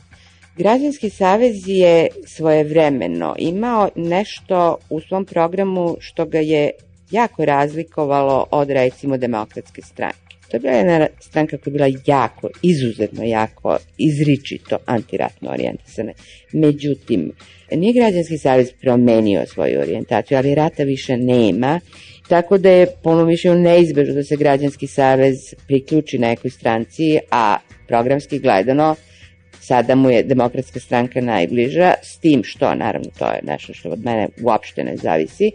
[0.57, 6.71] Građanski savez je svojevremeno imao nešto u svom programu što ga je
[7.11, 10.35] jako razlikovalo od recimo demokratske stranke.
[10.49, 16.11] To je bila jedna stranka koja je bila jako, izuzetno jako, izričito antiratno orijentisana.
[16.53, 17.31] Međutim,
[17.71, 21.79] nije građanski savez promenio svoju orijentaciju, ali rata više nema,
[22.27, 27.57] tako da je po mišljenju neizbežno da se građanski savez priključi nekoj stranci, a
[27.87, 28.95] programski gledano
[29.61, 34.05] sada mu je demokratska stranka najbliža, s tim što, naravno, to je nešto što od
[34.05, 35.51] mene uopšte ne zavisi,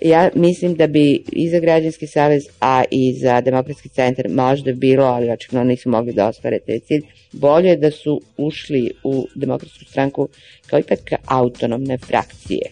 [0.00, 5.04] ja mislim da bi i za građanski savez, a i za demokratski centar možda bilo,
[5.04, 10.28] ali očekno nisu mogli da ostvare taj cilj, bolje da su ušli u demokratsku stranku
[10.66, 12.70] kao ipak autonomne frakcije.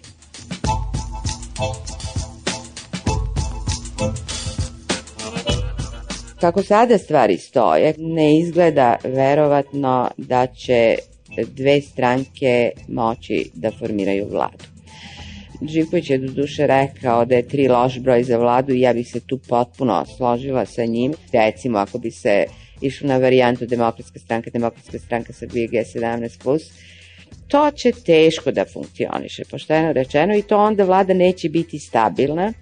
[6.44, 10.96] Kako sada stvari stoje, ne izgleda verovatno da će
[11.46, 14.64] dve stranke moći da formiraju vladu.
[15.68, 19.08] Živković je do duše rekao da je tri loš broj za vladu i ja bih
[19.08, 21.14] se tu potpuno složila sa njim.
[21.32, 22.44] Recimo, ako bi se
[22.80, 26.60] išlo na varijantu demokratska stranka, demokratska stranka Srbije G17+,
[27.48, 32.52] to će teško da funkcioniše, pošteno rečeno, i to onda vlada neće biti stabilna.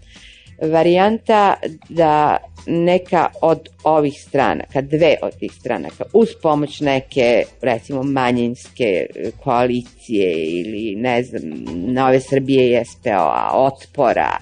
[0.70, 1.54] Varijanta
[1.88, 9.06] da neka od ovih stranaka, dve od tih stranaka, uz pomoć neke, recimo, manjinske
[9.44, 11.42] koalicije ili, ne znam,
[11.74, 14.38] Nove Srbije i SPO-a, otpora,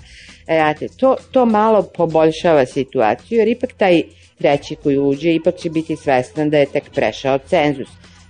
[0.51, 4.03] Znate, to, to malo poboljšava situaciju, jer ipak taj
[4.39, 7.89] treći koji uđe, ipak će biti svestan da je tek prešao cenzus.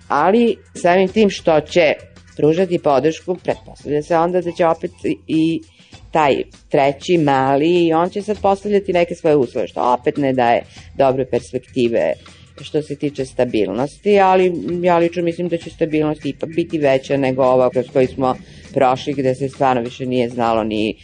[0.09, 1.95] Ali samim tim što će
[2.37, 4.91] pružati podršku, pretpostavlja se onda da će opet
[5.27, 5.63] i
[6.11, 10.63] taj treći mali i on će sad postavljati neke svoje uslove, što opet ne daje
[10.99, 12.13] dobre perspektive
[12.63, 17.43] što se tiče stabilnosti, ali ja lično mislim da će stabilnost ipak biti veća nego
[17.43, 18.37] ova kroz koju smo
[18.75, 20.97] prošli gde se stvarno više nije znalo ni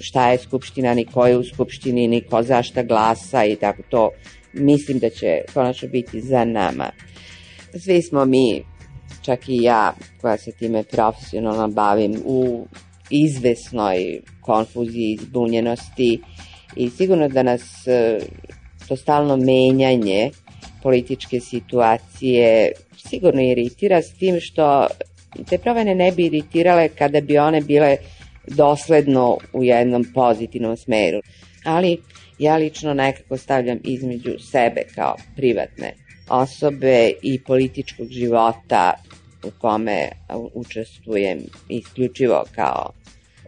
[0.00, 3.82] šta je skupština, ni ko je u skupštini, ni ko za šta glasa i tako
[3.88, 4.10] to
[4.52, 6.90] mislim da će konačno biti za nama.
[7.78, 8.62] Svi smo mi,
[9.22, 12.66] čak i ja koja se time profesionalno bavim, u
[13.14, 16.20] izvesnoj konfuziji, izbunjenosti
[16.76, 18.18] i sigurno da nas e,
[18.88, 20.30] to stalno menjanje
[20.82, 22.72] političke situacije
[23.08, 24.86] sigurno iritira s tim što
[25.48, 27.96] te promene ne bi iritirale kada bi one bile
[28.46, 31.20] dosledno u jednom pozitivnom smeru.
[31.64, 31.98] Ali
[32.38, 35.94] ja lično nekako stavljam između sebe kao privatne
[36.28, 38.92] osobe i političkog života
[39.44, 40.08] u kome
[40.54, 42.92] učestvujem isključivo kao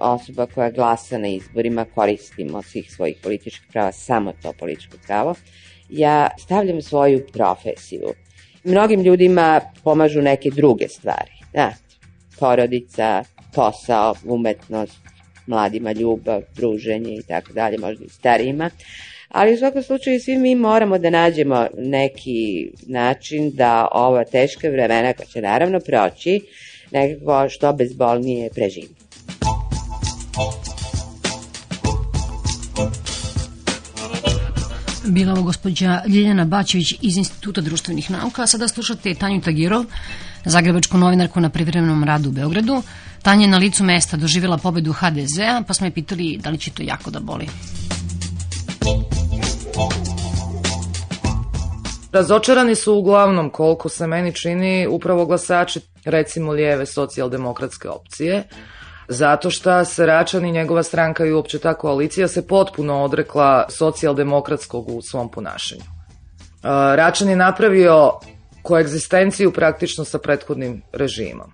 [0.01, 5.35] osoba koja glasa na izborima, koristim od svih svojih političkih prava samo to političko pravo,
[5.89, 8.13] ja stavljam svoju profesiju.
[8.65, 11.33] Mnogim ljudima pomažu neke druge stvari.
[11.51, 11.77] Znate,
[12.39, 14.99] porodica, posao, umetnost,
[15.47, 18.71] mladima ljubav, druženje i tako dalje, možda i starijima.
[19.29, 25.13] Ali u svakom slučaju svi mi moramo da nađemo neki način da ova teška vremena
[25.13, 26.41] koja će naravno proći
[26.91, 28.96] nekako što bezbolnije preživimo.
[35.07, 39.85] Bila ovo gospođa Ljiljana Baćević iz Instituta društvenih nauka, a sada slušate Tanju Tagirov,
[40.45, 42.83] zagrebačku novinarku na privremenom radu u Beogradu.
[43.23, 46.71] Tanja je na licu mesta doživjela pobedu HDZ-a, pa smo je pitali da li će
[46.71, 47.49] to jako da boli.
[52.13, 58.45] Razočarani su uglavnom, koliko se meni čini, upravo glasači, recimo lijeve socijaldemokratske opcije,
[59.09, 64.89] zato što se Račan i njegova stranka i uopće ta koalicija se potpuno odrekla socijaldemokratskog
[64.89, 65.83] u svom ponašanju.
[66.97, 68.13] Račan je napravio
[68.63, 71.53] koegzistenciju praktično sa prethodnim režimom.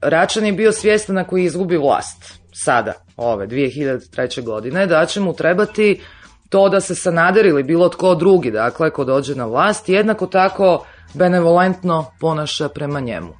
[0.00, 4.44] Račan je bio svjestan ako izgubi vlast, sada, ove 2003.
[4.44, 6.00] godine, da će mu trebati
[6.48, 10.84] to da se Sanader ili bilo tko drugi, dakle, ko dođe na vlast, jednako tako
[11.14, 13.34] benevolentno ponaša prema njemu.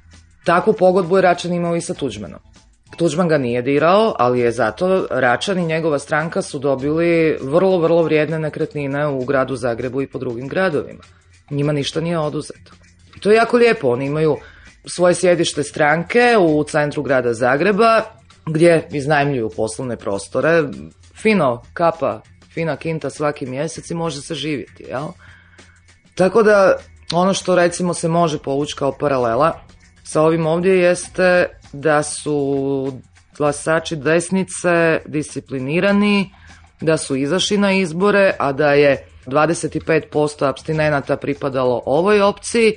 [0.45, 2.39] Takvu pogodbu je Račan imao i sa Tuđmanom.
[2.97, 8.03] Tuđman ga nije dirao, ali je zato Račan i njegova stranka su dobili vrlo, vrlo
[8.03, 11.03] vrijedne nekretnine u gradu Zagrebu i po drugim gradovima.
[11.49, 12.71] Njima ništa nije oduzeto.
[13.17, 14.37] I to je jako lijepo, oni imaju
[14.85, 18.01] svoje sjedište stranke u centru grada Zagreba,
[18.45, 20.63] gdje iznajmljuju poslovne prostore,
[21.21, 22.21] fino kapa,
[22.53, 25.07] fina kinta svaki mjesec i može se živjeti, jel?
[26.15, 26.77] Tako da
[27.13, 29.59] ono što recimo se može povući kao paralela
[30.03, 32.93] sa ovim ovdje jeste da su
[33.37, 36.29] glasači desnice disciplinirani,
[36.81, 42.73] da su izašli na izbore, a da je 25% abstinenata pripadalo ovoj opciji,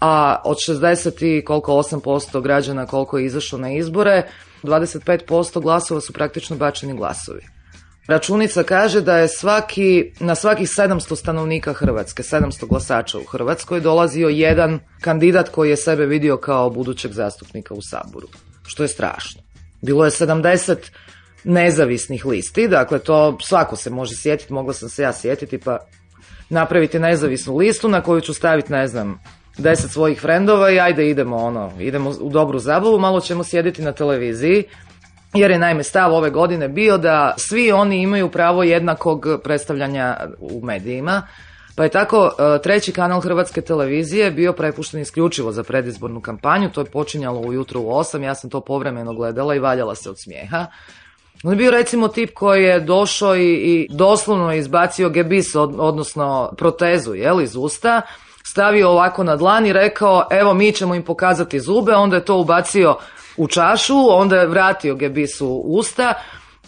[0.00, 4.22] a od 60 i koliko 8% građana koliko je izašlo na izbore,
[4.62, 7.57] 25% glasova su praktično bačeni glasovi.
[8.08, 14.28] Računica kaže da je svaki, na svakih 700 stanovnika Hrvatske, 700 glasača u Hrvatskoj, dolazio
[14.28, 18.28] jedan kandidat koji je sebe vidio kao budućeg zastupnika u Saboru,
[18.66, 19.42] što je strašno.
[19.82, 20.76] Bilo je 70
[21.44, 25.78] nezavisnih listi, dakle to svako se može sjetiti, mogla sam se ja sjetiti, pa
[26.48, 29.20] napraviti nezavisnu listu na koju ću staviti, ne znam,
[29.58, 33.92] deset svojih frendova i ajde idemo ono, idemo u dobru zabavu, malo ćemo sjediti na
[33.92, 34.64] televiziji,
[35.34, 40.60] jer je naime stav ove godine bio da svi oni imaju pravo jednakog predstavljanja u
[40.64, 41.22] medijima,
[41.76, 46.80] pa je tako e, treći kanal Hrvatske televizije bio prepušten isključivo za predizbornu kampanju, to
[46.80, 50.66] je počinjalo ujutro u 8, ja sam to povremeno gledala i valjala se od smijeha.
[51.44, 56.52] On je bio recimo tip koji je došao i, i doslovno izbacio gebis, od, odnosno
[56.56, 58.02] protezu jel, iz usta,
[58.44, 62.36] stavio ovako na dlan i rekao evo mi ćemo im pokazati zube, onda je to
[62.36, 62.96] ubacio
[63.38, 66.14] u čašu, onda je vratio gebis u usta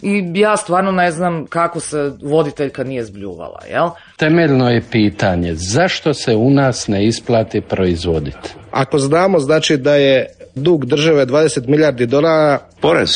[0.02, 3.88] i ja stvarno ne znam kako se voditeljka nije zbljuvala, jel?
[4.16, 8.54] Temeljno je pitanje zašto se u nas ne isplati proizvoditi?
[8.70, 12.59] Ako znamo znači da je dug države 20 milijardi dolara...
[12.80, 13.11] Porez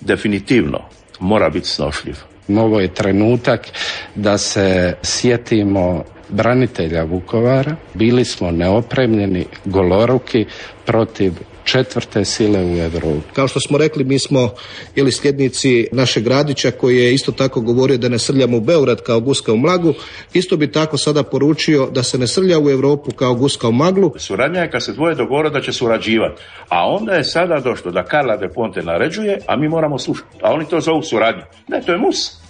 [0.00, 0.78] definitivno
[1.20, 2.16] mora biti snošljiv.
[2.48, 3.66] Ovo je trenutak
[4.14, 7.76] da se sjetimo branitelja Vukovara.
[7.94, 10.46] Bili smo neopremljeni, goloruki
[10.86, 11.32] protiv
[11.64, 13.32] četvrte sile u Europi.
[13.32, 14.50] Kao što smo rekli, mi smo
[14.94, 19.20] ili sljednici našeg Radića koji je isto tako govorio da ne srljamo u Beograd kao
[19.20, 19.94] guska u mlagu.
[20.32, 24.12] Isto bi tako sada poručio da se ne srlja u Europu kao guska u maglu.
[24.16, 26.42] Suradnja je kad se dvoje dogovore da će surađivati.
[26.68, 30.38] A onda je sada došlo da Karla de Ponte naređuje, a mi moramo slušati.
[30.42, 31.42] A oni to zovu suradnju.
[31.68, 32.40] Ne, to je mus.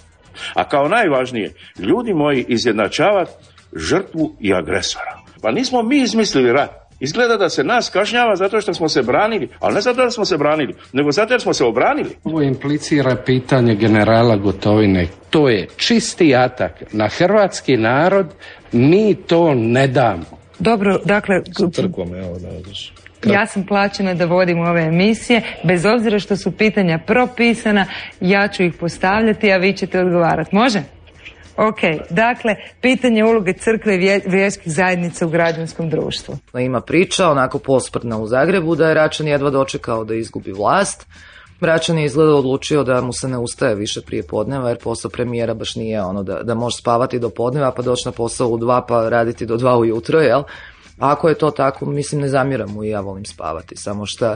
[0.53, 3.31] A kao najvažnije, ljudi moji izjednačavati
[3.75, 5.21] žrtvu i agresora.
[5.41, 6.80] Pa nismo mi izmislili rat.
[7.03, 10.25] Izgleda da se nas kažnjava zato što smo se branili, ali ne zato da smo
[10.25, 12.09] se branili, nego zato jer smo se obranili.
[12.23, 15.07] Ovo implicira pitanje generala Gotovine.
[15.29, 18.27] To je čisti atak na hrvatski narod,
[18.71, 20.23] mi to ne damo.
[20.59, 21.41] Dobro, dakle...
[21.73, 22.37] Crkvom, evo
[23.23, 27.85] da Ja sam plaćena da vodim ove emisije, bez obzira što su pitanja propisana,
[28.19, 30.55] ja ću ih postavljati, a vi ćete odgovarati.
[30.55, 30.83] Može?
[31.57, 36.37] Ok, dakle, pitanje uloge crkve i vjerskih zajednica u građanskom društvu.
[36.53, 41.07] Ima priča, onako posprdna u Zagrebu, da je Račan jedva dočekao da izgubi vlast.
[41.61, 45.53] Račan je izgleda odlučio da mu se ne ustaje više prije podneva, jer posao premijera
[45.53, 48.85] baš nije ono da, da može spavati do podneva, pa doći na posao u dva,
[48.85, 50.43] pa raditi do dva ujutro, jel?
[50.99, 54.35] Ako je to tako, mislim, ne zamjeram mu i ja volim spavati, samo što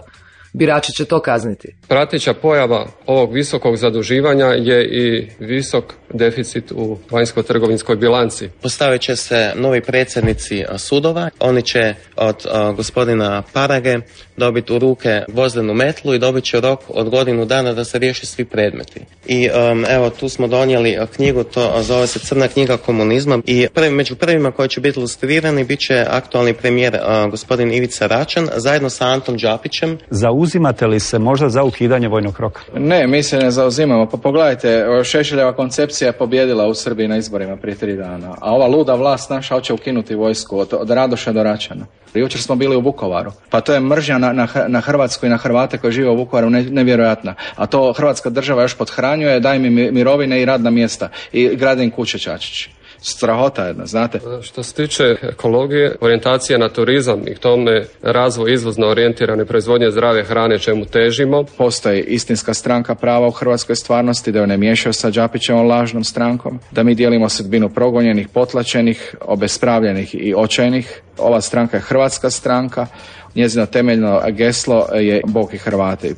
[0.57, 1.75] birači će to kazniti.
[1.87, 8.49] Prateća pojava ovog visokog zaduživanja je i visok deficit u vanjsko-trgovinskoj bilanci.
[8.61, 11.29] Postavit će se novi predsjednici sudova.
[11.39, 13.99] Oni će od gospodina Parage
[14.37, 18.25] dobiti u ruke vozdenu metlu i dobit će rok od godinu dana da se riješi
[18.25, 19.01] svi predmeti.
[19.25, 19.49] I
[19.89, 24.51] evo tu smo donijeli knjigu, to zove se Crna knjiga komunizma i prvi, među prvima
[24.51, 26.97] koji će biti ilustrirani bit će aktualni premijer
[27.31, 29.97] gospodin Ivica Račan zajedno sa Antom Đapićem.
[30.09, 32.61] Zauzimate li se možda za ukidanje vojnog roka?
[32.77, 34.09] Ne, mi se ne zauzimamo.
[34.09, 38.67] Pa pogledajte, Šešeljeva koncepcija je pobjedila u Srbiji na izborima prije tri dana, a ova
[38.67, 41.85] luda vlast naša hoće ukinuti vojsku od, od Radoša do Račana.
[42.13, 45.37] Jučer smo bili u Vukovaru, pa to je mržnja na, na, na Hrvatsku i na
[45.37, 47.35] Hrvate koji žive u Vukovaru ne, nevjerojatna.
[47.55, 51.91] A to Hrvatska država još podhranjuje, daje mi mirovine i radna mjesta i grade im
[51.91, 52.69] kuće Čačić
[53.05, 54.19] strahota jedna, znate.
[54.41, 60.59] Što se tiče ekologije, orijentacija na turizam i tome razvoj izvozno orijentirane proizvodnje zdrave hrane
[60.59, 61.43] čemu težimo.
[61.57, 66.59] Postoji istinska stranka prava u hrvatskoj stvarnosti, da ju ne miješaju sa Đapićevom lažnom strankom,
[66.71, 71.01] da mi dijelimo sudbinu progonjenih, potlačenih, obespravljenih i očajnih.
[71.17, 72.87] Ova stranka je hrvatska stranka,
[73.35, 76.15] njezino temeljno geslo je Bog i Hrvati.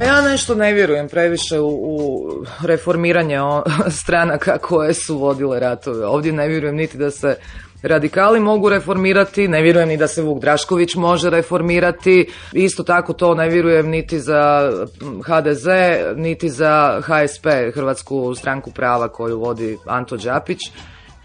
[0.00, 2.28] Ja nešto ne vjerujem previše u, u
[2.62, 3.36] reformiranje
[4.02, 6.06] stranaka koje su vodile ratove.
[6.06, 7.36] Ovdje ne vjerujem niti da se
[7.84, 13.34] radikali mogu reformirati, ne vjerujem ni da se Vuk Drašković može reformirati, isto tako to
[13.34, 14.70] ne vjerujem niti za
[15.26, 15.66] HDZ,
[16.16, 20.60] niti za HSP, Hrvatsku stranku prava koju vodi Anto Đapić.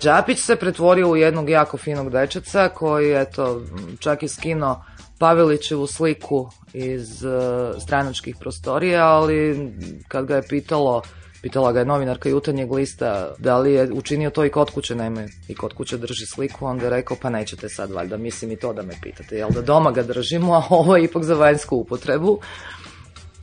[0.04, 3.62] Đapić se pretvorio u jednog jako finog dečaca koji eto
[4.00, 4.84] čak i skino
[5.20, 9.72] Pavelićevu sliku iz uh, stranačkih prostorija, ali
[10.08, 11.02] kad ga je pitalo
[11.42, 15.28] Pitala ga je novinarka jutarnjeg lista da li je učinio to i kod kuće, naime
[15.48, 18.74] i kod kuće drži sliku, onda je rekao pa nećete sad valjda, mislim i to
[18.74, 22.40] da me pitate, jel da doma ga držimo, a ovo je ipak za vanjsku upotrebu.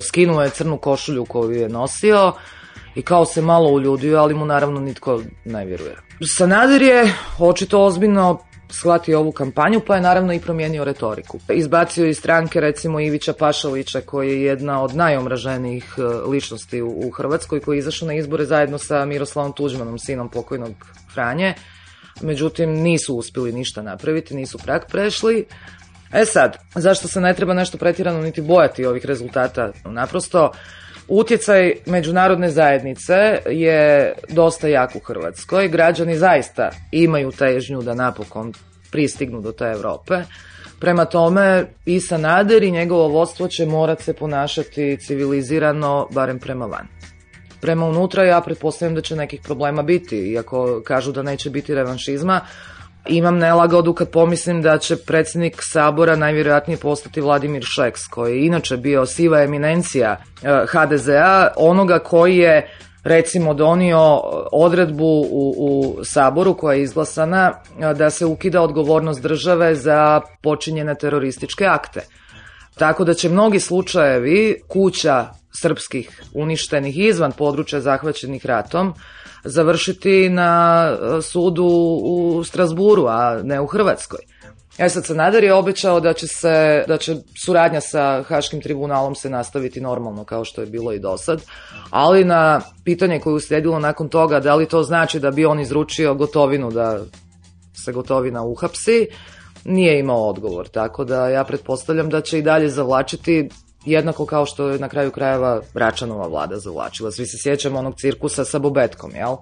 [0.01, 2.33] Skinuo je crnu košulju koju je nosio
[2.95, 5.97] i kao se malo uljudio, ali mu naravno nitko ne vjeruje.
[6.37, 8.39] Sanader je očito ozbiljno
[8.71, 11.39] shvatio ovu kampanju, pa je naravno i promijenio retoriku.
[11.49, 17.61] Izbacio iz stranke recimo Ivića Pašalića, koji je jedna od najomraženijih e, ličnosti u, Hrvatskoj,
[17.61, 20.75] koji je izašao na izbore zajedno sa Miroslavom Tuđmanom, sinom pokojnog
[21.15, 21.55] Franje.
[22.21, 25.47] Međutim, nisu uspjeli ništa napraviti, nisu prak prešli.
[26.13, 29.73] E sad, zašto se ne treba nešto pretjerano niti bojati ovih rezultata?
[29.85, 30.51] Naprosto,
[31.09, 35.69] Utjecaj međunarodne zajednice je dosta jak u Hrvatskoj.
[35.69, 38.53] Građani zaista imaju težnju da napokon
[38.91, 40.15] pristignu do te Europe.
[40.81, 46.87] Prema tome i Sanader i njegovo vodstvo će morati se ponašati civilizirano, barem prema van.
[47.61, 52.41] Prema unutra ja pretpostavljam da će nekih problema biti, iako kažu da neće biti revanšizma,
[53.09, 58.77] imam nelagodu kad pomislim da će predsjednik Sabora najvjerojatnije postati Vladimir Šeks, koji je inače
[58.77, 62.71] bio siva eminencija eh, HDZ-a, onoga koji je
[63.05, 64.21] recimo donio
[64.53, 70.95] odredbu u, u Saboru koja je izglasana eh, da se ukida odgovornost države za počinjene
[70.95, 72.01] terorističke akte.
[72.79, 75.27] Tako da će mnogi slučajevi kuća
[75.61, 78.95] srpskih uništenih izvan područja zahvaćenih ratom
[79.45, 81.67] završiti na e, sudu
[82.05, 84.21] u Strasburu, a ne u Hrvatskoj.
[84.79, 89.31] E sad, Sanader je obećao da će, se, da će suradnja sa Haškim tribunalom se
[89.31, 91.43] nastaviti normalno kao što je bilo i do sad,
[91.91, 95.61] ali na pitanje koje je uslijedilo nakon toga da li to znači da bi on
[95.61, 97.01] izručio gotovinu da
[97.85, 99.09] se gotovina uhapsi,
[99.65, 103.49] nije imao odgovor, tako da ja pretpostavljam da će i dalje zavlačiti
[103.87, 107.13] jednako kao što je na kraju krajeva Račanova vlada zavlačila.
[107.13, 109.37] Svi se sjećamo onog cirkusa sa Bobetkom, jel?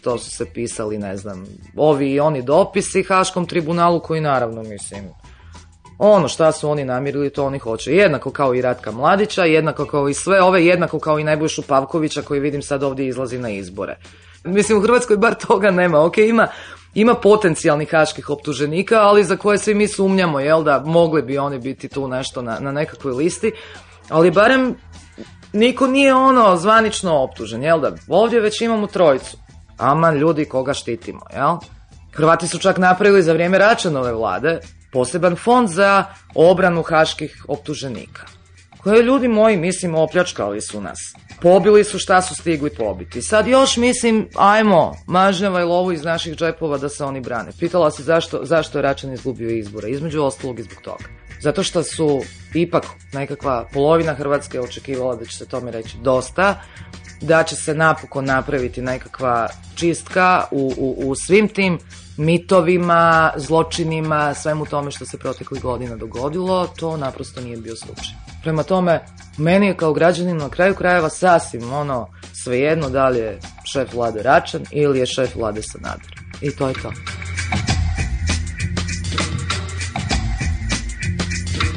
[0.00, 5.04] To su se pisali, ne znam, ovi i oni dopisi Haškom tribunalu koji naravno, mislim,
[5.98, 7.92] ono šta su oni namirili, to oni hoće.
[7.92, 12.22] Jednako kao i Ratka Mladića, jednako kao i sve ove, jednako kao i Najbojšu Pavkovića
[12.22, 13.96] koji vidim sad ovdje izlazi na izbore.
[14.44, 16.04] Mislim, u Hrvatskoj bar toga nema.
[16.04, 16.48] Ok, ima
[17.00, 21.58] ima potencijalnih haških optuženika, ali za koje svi mi sumnjamo, jel da mogli bi oni
[21.58, 23.52] biti tu nešto na, na nekakvoj listi,
[24.08, 24.74] ali barem
[25.52, 27.92] niko nije ono zvanično optužen, jel da?
[28.08, 29.36] Ovdje već imamo trojicu.
[29.78, 31.56] Aman ljudi koga štitimo, jel?
[32.12, 34.60] Hrvati su čak napravili za vrijeme Račanove vlade
[34.92, 38.37] poseban fond za obranu haških optuženika.
[38.82, 43.22] Koje ljudi moji, mislim, opljačkali su nas pobili su šta su stigli pobiti.
[43.22, 47.50] Sad još mislim, ajmo, mažnjava i lovu iz naših džepova da se oni brane.
[47.58, 51.04] Pitala se zašto, zašto je Račan izgubio izbore, između ostalog i zbog toga.
[51.40, 52.20] Zato što su
[52.54, 56.60] ipak nekakva polovina Hrvatske očekivala da će se tome reći dosta,
[57.20, 61.78] da će se napokon napraviti nekakva čistka u, u, u svim tim
[62.16, 68.27] mitovima, zločinima, svemu tome što se proteklih godina dogodilo, to naprosto nije bio slučaj.
[68.42, 69.00] Prema tome,
[69.38, 74.22] meni je kao građaninu na kraju krajeva sasvim ono svejedno da li je šef vlade
[74.22, 76.14] Račan ili je šef vlade Sanader.
[76.40, 76.92] I to je to.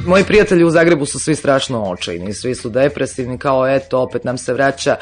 [0.06, 4.38] Moji prijatelji u Zagrebu su svi strašno očajni, svi su depresivni, kao eto, opet nam
[4.38, 4.96] se vraća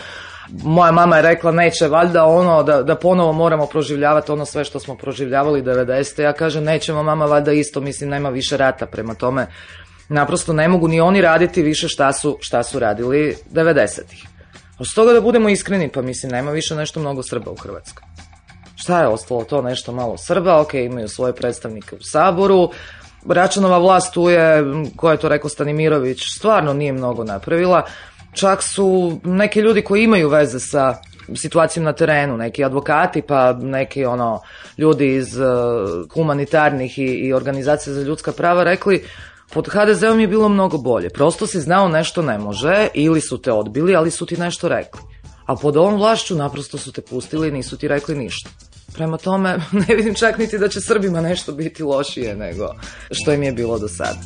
[0.63, 4.79] moja mama je rekla neće valjda ono da, da ponovo moramo proživljavati ono sve što
[4.79, 6.21] smo proživljavali 90.
[6.21, 9.47] Ja kažem nećemo mama valjda isto, mislim nema više rata prema tome
[10.09, 14.27] naprosto ne mogu ni oni raditi više šta su, šta su radili 90-ih.
[14.77, 18.03] A s toga da budemo iskreni, pa mislim, nema više nešto mnogo Srba u Hrvatskoj.
[18.75, 22.71] Šta je ostalo to nešto malo Srba, ok, imaju svoje predstavnike u Saboru,
[23.27, 24.63] Račanova vlast tu je,
[24.95, 27.85] ko je to rekao Stanimirović, stvarno nije mnogo napravila.
[28.33, 30.95] Čak su neki ljudi koji imaju veze sa
[31.35, 34.41] situacijom na terenu, neki advokati, pa neki ono
[34.77, 35.45] ljudi iz uh,
[36.13, 39.03] humanitarnih i, i organizacija za ljudska prava rekli
[39.53, 41.09] pod HDZ-om je bilo mnogo bolje.
[41.09, 45.01] Prosto si znao nešto ne može ili su te odbili, ali su ti nešto rekli.
[45.45, 48.49] A pod ovom vlašću naprosto su te pustili i nisu ti rekli ništa.
[48.93, 52.67] Prema tome, ne vidim čak niti da će Srbima nešto biti lošije nego
[53.11, 54.19] što im je bilo do sada.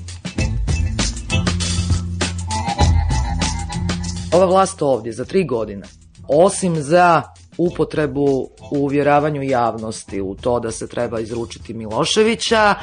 [4.34, 5.86] Ova vlast ovdje za tri godine,
[6.28, 7.21] osim za
[7.58, 12.76] upotrebu u uvjeravanju javnosti u to da se treba izručiti Miloševića,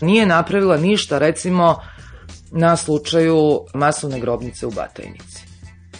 [0.00, 1.76] nije napravila ništa recimo
[2.50, 5.48] na slučaju masovne grobnice u Batajnici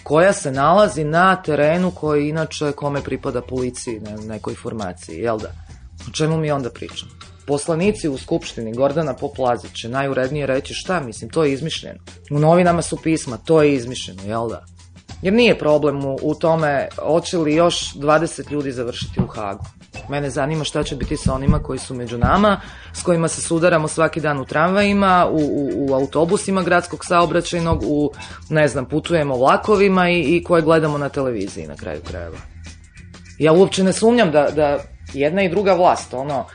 [0.09, 5.51] koja se nalazi na terenu koji inače kome pripada policiji na nekoj formaciji, jel da?
[6.07, 7.11] O čemu mi onda pričamo?
[7.47, 11.99] Poslanici u Skupštini Gordana Poplazić će najurednije reći šta, mislim, to je izmišljeno.
[12.31, 14.65] U novinama su pisma, to je izmišljeno, jel da?
[15.21, 19.65] Jer nije problem u, u tome hoće li još 20 ljudi završiti u Hagu.
[20.09, 22.61] Mene zanima šta će biti sa onima koji su među nama,
[22.93, 28.11] s kojima se sudaramo svaki dan u tramvajima, u, u, u autobusima gradskog saobraćajnog, u,
[28.49, 32.37] ne znam, putujemo vlakovima i, i koje gledamo na televiziji na kraju krajeva.
[33.39, 34.79] Ja uopće ne sumnjam da, da
[35.13, 36.45] jedna i druga vlast, ono,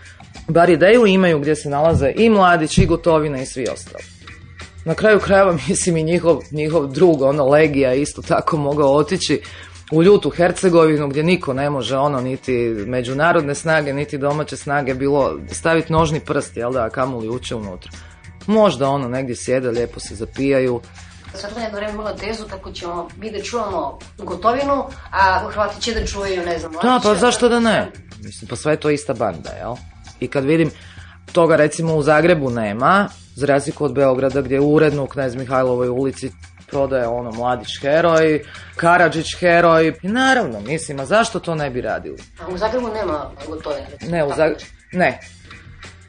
[0.49, 4.14] bar ideju imaju gdje se nalaze i Mladić i Gotovina i svi ostali.
[4.85, 9.43] Na kraju krajeva mislim i njihov, njihov drug, ono Legija isto tako mogao otići
[9.93, 12.53] u ljutu Hercegovinu gdje niko ne može ono niti
[12.87, 17.91] međunarodne snage niti domaće snage bilo staviti nožni prst, jel da, kamoli uče unutra.
[18.47, 20.81] Možda ono negdje sjede, lijepo se zapijaju,
[21.35, 26.07] Svetlana jedno vreme imala tezu tako ćemo mi da čuvamo gotovinu, a Hrvati će da
[26.07, 27.91] čuvaju, ne znam, Da, pa zašto da ne?
[28.23, 29.75] Mislim, pa sve je to ista banda, jel?
[30.21, 30.71] I kad vidim
[31.33, 35.89] toga recimo u Zagrebu nema, za razliku od Beograda gdje je uredno u Knez Mihajlovoj
[35.89, 36.31] ulici
[36.67, 38.43] prodaje ono Mladić heroj,
[38.77, 39.95] Karadžić heroj.
[40.03, 42.19] I naravno, mislim, a zašto to ne bi radili?
[42.41, 43.87] A u Zagrebu nema gotovine.
[44.09, 44.61] Ne, u Zagrebu,
[44.93, 45.21] ne.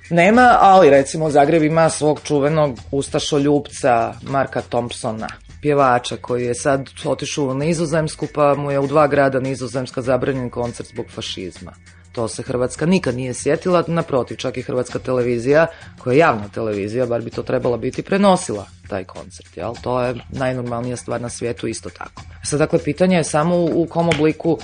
[0.09, 5.27] Nema, ali recimo Zagreb ima svog čuvenog ustašoljupca Marka Thompsona,
[5.61, 10.49] pjevača koji je sad otišao u Nizozemsku pa mu je u dva grada Nizozemska zabranjen
[10.49, 11.73] koncert zbog fašizma.
[12.15, 15.67] To se Hrvatska nikad nije sjetila, naprotiv, čak i Hrvatska televizija,
[15.99, 19.73] koja je javna televizija, bar bi to trebala biti, prenosila taj koncert, jel?
[19.81, 22.21] To je najnormalnija stvar na svijetu isto tako.
[22.43, 24.57] Sad, dakle, pitanje je samo u, u kom obliku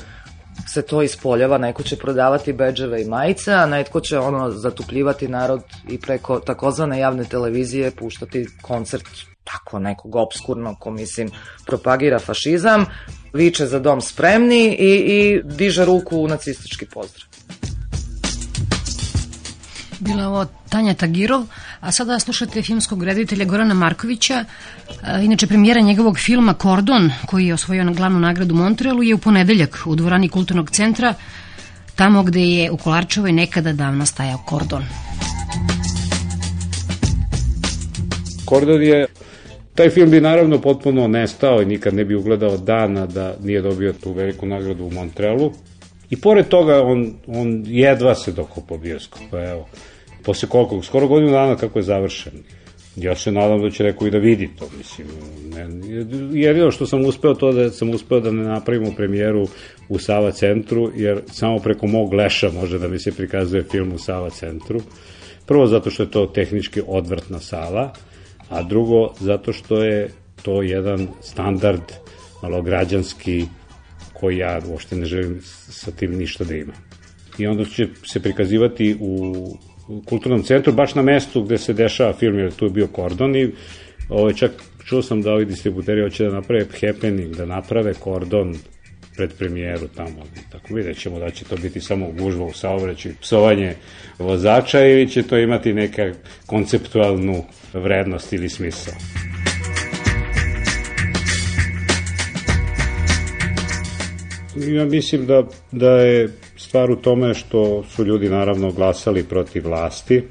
[0.68, 5.64] se to ispoljava, neko će prodavati beđeve i majice, a netko će ono zatupljivati narod
[5.90, 9.06] i preko takozvane javne televizije puštati koncert
[9.44, 11.32] tako nekog obskurnog ko mislim
[11.66, 12.86] propagira fašizam,
[13.34, 17.31] viče za dom spremni i, i diže ruku u nacistički pozdrav.
[20.02, 21.44] Bila ovo Tanja Tagirov,
[21.80, 24.46] a sada slušate filmskog reditelja Gorana Markovića.
[25.04, 29.18] E, Inače, premijera njegovog filma Kordon, koji je osvojio na glavnu nagradu Montrealu, je u
[29.18, 31.14] ponedeljak u dvorani Kulturnog centra,
[31.96, 34.84] tamo gde je u Kolarčevoj nekada davno stajao Kordon.
[38.46, 39.06] Kordon je
[39.76, 43.94] Taj film bi naravno potpuno nestao i nikad ne bi ugledao dana da nije dobio
[43.94, 45.52] tu veliku nagradu u Montrealu.
[46.10, 49.68] I pored toga on, on jedva se dokopao bioskopa, evo.
[50.24, 52.34] Posle koliko, skoro godinu dana kako je završen.
[52.96, 55.08] Ja se nadam da će neko i da vidi to, mislim.
[55.50, 55.68] Ne,
[56.42, 59.48] jedino što sam uspeo to da sam uspeo da ne napravimo premijeru
[59.90, 63.98] u Sava centru, jer samo preko mog leša može da mi se prikazuje film u
[63.98, 64.82] Sava centru.
[65.46, 67.94] Prvo zato što je to tehnički odvrtna sala,
[68.50, 70.10] a drugo zato što je
[70.42, 71.82] to jedan standard
[72.44, 73.46] malograđanski
[74.14, 76.76] koji ja uopšte ne želim sa tim ništa da imam.
[77.38, 79.34] I onda će se prikazivati u
[80.06, 83.52] kulturnom centru, baš na mestu gde se dešava film, jer tu je bio kordon i
[84.10, 84.52] ovaj, čak
[84.86, 88.56] čuo sam da ovi distributeri hoće da naprave happening, da naprave kordon
[89.16, 90.26] pred premijeru tamo.
[90.52, 93.76] Tako vidjet ćemo da će to biti samo gužva u saobraćaju, psovanje
[94.20, 96.14] vozača ili će to imati neka
[96.46, 98.94] konceptualnu vrednost ili smisao.
[104.56, 106.30] Ja mislim da, da je
[106.62, 110.24] stvar u tome što su ljudi naravno glasali protiv vlasti,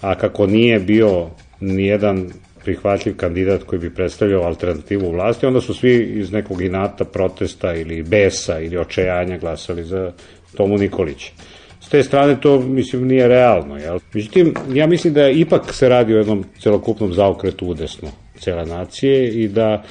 [0.00, 1.26] a kako nije bio
[1.60, 2.30] nijedan
[2.64, 8.02] prihvatljiv kandidat koji bi predstavljao alternativu vlasti, onda su svi iz nekog inata protesta ili
[8.02, 10.12] besa ili očajanja glasali za
[10.56, 11.32] Tomu Nikolića.
[11.80, 13.76] S te strane to, mislim, nije realno.
[13.76, 13.98] Jel?
[14.14, 19.48] Međutim, ja mislim da ipak se radi o jednom celokupnom zaokretu udesno cele nacije i
[19.48, 19.82] da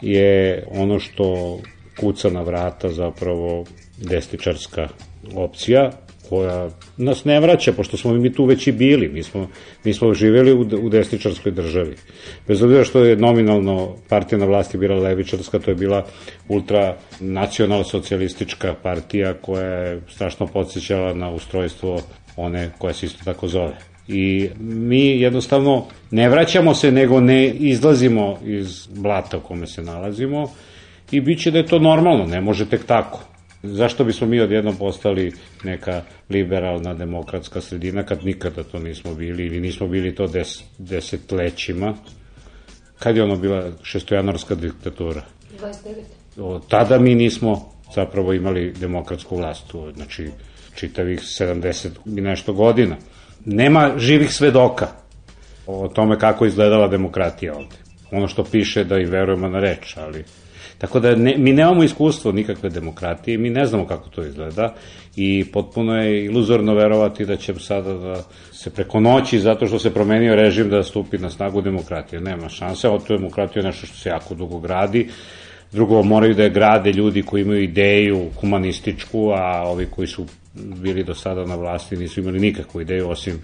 [0.00, 1.58] je ono što
[2.00, 3.64] kuca na vrata zapravo
[3.98, 4.88] destičarska
[5.34, 5.90] opcija
[6.28, 9.48] koja nas ne vraća, pošto smo mi tu već i bili, mi smo,
[9.84, 11.96] mi smo živjeli u, u desničarskoj državi.
[12.48, 16.06] Bez obzira što je nominalno partija na vlasti bila levičarska, to je bila
[16.48, 22.00] ultranacional socijalistička partija koja je strašno podsjećala na ustrojstvo
[22.36, 23.76] one koja se isto tako zove.
[24.08, 30.50] I mi jednostavno ne vraćamo se, nego ne izlazimo iz blata u kome se nalazimo
[31.10, 33.35] i bit će da je to normalno, ne može tek tako.
[33.66, 35.32] Zašto bismo mi odjednom postali
[35.64, 41.94] neka liberalna demokratska sredina kad nikada to nismo bili ili nismo bili to des, desetlećima?
[42.98, 45.22] Kad je ono bila šestojanorska diktatura?
[45.60, 46.40] 29.
[46.40, 50.30] O, tada mi nismo zapravo imali demokratsku vlast, znači
[50.74, 52.96] čitavih 70 i nešto godina.
[53.44, 54.88] Nema živih svedoka
[55.66, 57.76] o tome kako izgledala demokratija ovde.
[58.10, 60.24] Ono što piše da i verujemo na reč, ali
[60.78, 64.74] Tako da ne, mi nemamo iskustvo nikakve demokratije, mi ne znamo kako to izgleda
[65.16, 68.22] i potpuno je iluzorno verovati da će sada da
[68.52, 72.20] se preko noći, zato što se promenio režim, da stupi na snagu demokratije.
[72.20, 75.08] Nema šanse, ovo to demokratija je nešto što se jako dugo gradi,
[75.72, 81.04] drugo moraju da je grade ljudi koji imaju ideju humanističku, a ovi koji su bili
[81.04, 83.40] do sada na vlasti nisu imali nikakvu ideju osim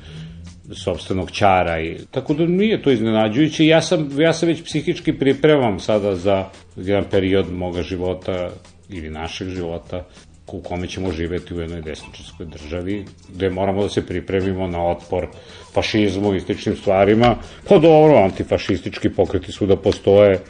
[0.75, 5.79] sobstvenog čara i tako da nije to iznenađujuće ja sam ja se već psihički pripremam
[5.79, 6.45] sada za
[6.77, 8.51] jedan period moga života
[8.89, 10.05] ili našeg života
[10.53, 13.05] u kome ćemo živeti u jednoj desničarskoj državi,
[13.35, 15.27] gde moramo da se pripremimo na otpor
[15.75, 17.37] fašizmu i sličnim stvarima.
[17.69, 20.41] Pa dobro, antifašistički pokreti su da postoje,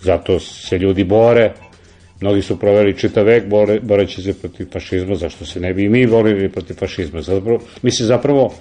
[0.00, 1.52] zato se ljudi bore,
[2.20, 5.88] Mnogi su proveli čitav vek bore, boreći se protiv fašizma, zašto se ne bi i
[5.88, 7.22] mi borili protiv fašizma?
[7.22, 8.54] Zapravo, mi se zapravo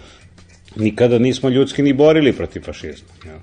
[0.77, 3.09] nikada nismo ljudski ni borili protiv fašizma.
[3.25, 3.39] Ja.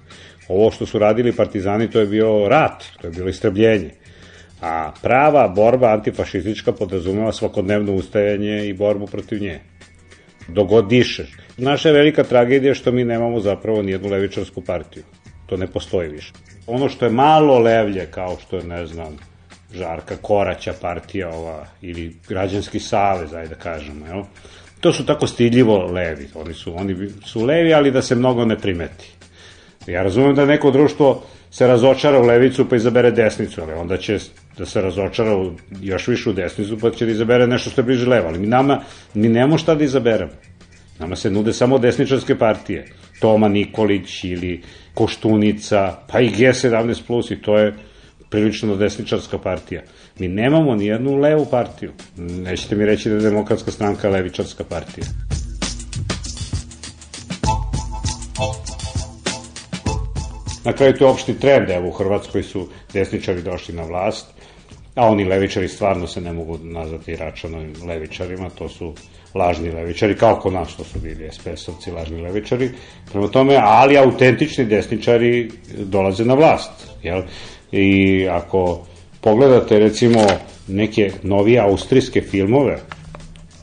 [0.48, 3.90] Ovo što su radili partizani, to je bio rat, to je bilo istrebljenje.
[4.60, 9.60] A prava borba antifašistička podrazumeva svakodnevno ustajanje i borbu protiv nje.
[10.48, 11.32] Dogod dišeš.
[11.56, 15.02] Naša je velika tragedija što mi nemamo zapravo nijednu levičarsku partiju.
[15.46, 16.32] To ne postoji više.
[16.66, 19.16] Ono što je malo levlje, kao što je, ne znam,
[19.74, 24.22] Žarka Koraća partija ova, ili građanski savez, ajde da kažemo, jel?
[24.84, 26.28] To su tako stidljivo levi.
[26.34, 29.12] Oni su, oni su levi, ali da se mnogo ne primeti.
[29.86, 34.18] Ja razumem da neko društvo se razočara u levicu pa izabere desnicu, ali onda će
[34.58, 37.84] da se razočara u, još više u desnicu pa će da izabere nešto što je
[37.84, 38.28] bliže levo.
[38.28, 38.80] Ali mi nama,
[39.14, 40.32] mi nemamo šta da izaberemo.
[40.98, 42.86] Nama se nude samo desničarske partije.
[43.20, 44.62] Toma Nikolić ili
[44.94, 47.72] Koštunica, pa i G17+, plus i to je
[48.34, 49.82] prilično desničarska partija.
[50.18, 51.92] Mi nemamo ni jednu levu partiju.
[52.16, 55.06] Nećete mi reći da je demokratska stranka levičarska partija.
[60.64, 64.26] Na kraju to je opšti trend, evo u Hrvatskoj su desničari došli na vlast,
[64.94, 68.94] a oni levičari stvarno se ne mogu nazvati Račanovim levičarima, to su
[69.34, 72.70] lažni levičari, kao kod nas što su bili SPS-ovci, lažni levičari.
[73.12, 76.70] Prema tome, ali autentični desničari dolaze na vlast.
[77.02, 77.22] Jel?
[77.72, 78.86] I ako
[79.20, 80.26] pogledate recimo
[80.68, 82.78] neke novije austrijske filmove,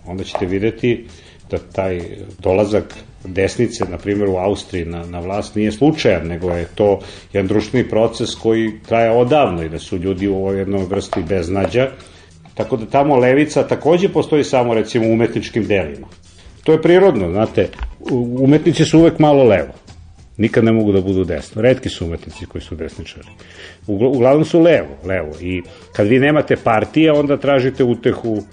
[0.05, 1.05] onda ćete videti
[1.51, 2.01] da taj
[2.39, 2.95] dolazak
[3.25, 6.99] desnice, na primjer u Austriji na, na vlast nije slučajan, nego je to
[7.33, 11.89] jedan društveni proces koji traje odavno i da su ljudi u ovoj jednoj vrsti beznađa.
[12.53, 16.07] Tako da tamo levica takođe postoji samo recimo u umetničkim delima.
[16.63, 17.69] To je prirodno, znate,
[18.39, 19.73] umetnici su uvek malo levo.
[20.37, 21.61] Nikad ne mogu da budu desno.
[21.61, 23.27] Redki su umetnici koji su desničari.
[23.87, 25.31] Uglavnom su levo, levo.
[25.41, 25.61] I
[25.93, 28.43] kad vi nemate partije, onda tražite utehu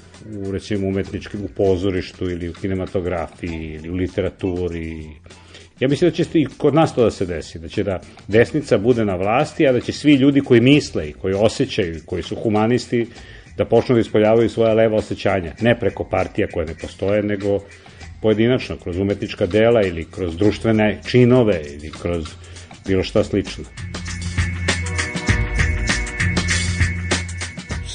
[0.46, 5.04] u recimo umetničkim, u pozorištu ili u kinematografiji ili u literaturi.
[5.80, 8.78] Ja mislim da će i kod nas to da se desi, da će da desnica
[8.78, 12.22] bude na vlasti, a da će svi ljudi koji misle i koji osjećaju i koji
[12.22, 13.06] su humanisti
[13.56, 15.52] da počnu da ispoljavaju svoja leva osjećanja.
[15.60, 17.58] Ne preko partija koje ne postoje, nego
[18.22, 22.34] pojedinačno, kroz umetnička dela ili kroz društvene činove ili kroz
[22.86, 23.64] bilo šta slično.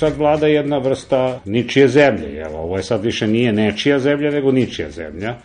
[0.03, 2.55] sad vlada jedna vrsta ničije zemlje, jel?
[2.55, 5.36] ovo je sad više nije nečija zemlja, nego ničija zemlja,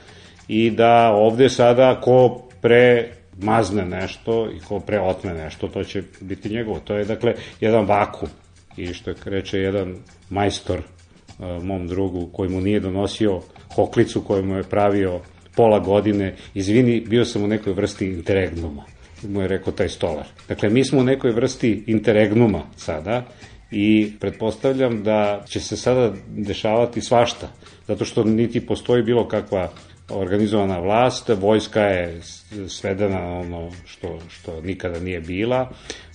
[0.49, 3.09] i da ovde sada ko pre
[3.43, 6.81] mazne nešto i ko pre otme nešto, to će biti njegovo.
[6.81, 8.29] To je, dakle, jedan vakum.
[8.77, 9.97] I što reče jedan
[10.31, 13.41] majstor uh, mom drugu koji mu nije donosio
[13.75, 15.21] hoklicu koju mu je pravio
[15.57, 18.85] pola godine, izvini, bio sam u nekoj vrsti interregnuma
[19.23, 20.27] mu je rekao taj stolar.
[20.49, 23.25] Dakle, mi smo u nekoj vrsti interregnuma sada
[23.71, 27.49] i pretpostavljam da će se sada dešavati svašta,
[27.87, 29.71] zato što niti postoji bilo kakva
[30.11, 32.21] organizovana vlast, vojska je
[32.69, 35.71] svedena na ono što, što nikada nije bila,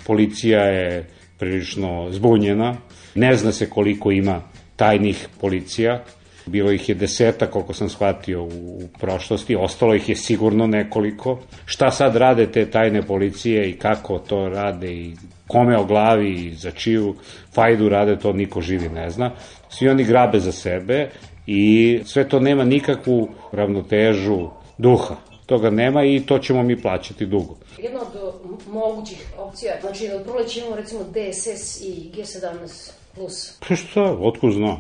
[0.06, 2.76] policija je prilično zbunjena,
[3.16, 4.42] ne zna se koliko ima
[4.76, 6.04] tajnih policija,
[6.46, 11.40] Bilo ih je deseta, koliko sam shvatio u prošlosti, ostalo ih je sigurno nekoliko.
[11.66, 15.16] Šta sad rade te tajne policije i kako to rade i
[15.48, 17.16] kome o glavi i za čiju
[17.54, 19.32] fajdu rade, to niko živi ne zna.
[19.70, 21.10] Svi oni grabe za sebe
[21.48, 25.16] i sve to nema nikakvu ravnotežu duha.
[25.46, 27.56] Toga nema i to ćemo mi plaćati dugo.
[27.78, 28.34] Jedna od
[28.72, 32.92] mogućih opcija, znači od proleća imamo recimo DSS i G17+.
[33.16, 33.58] Plus.
[33.68, 34.78] Pa šta, otko zna?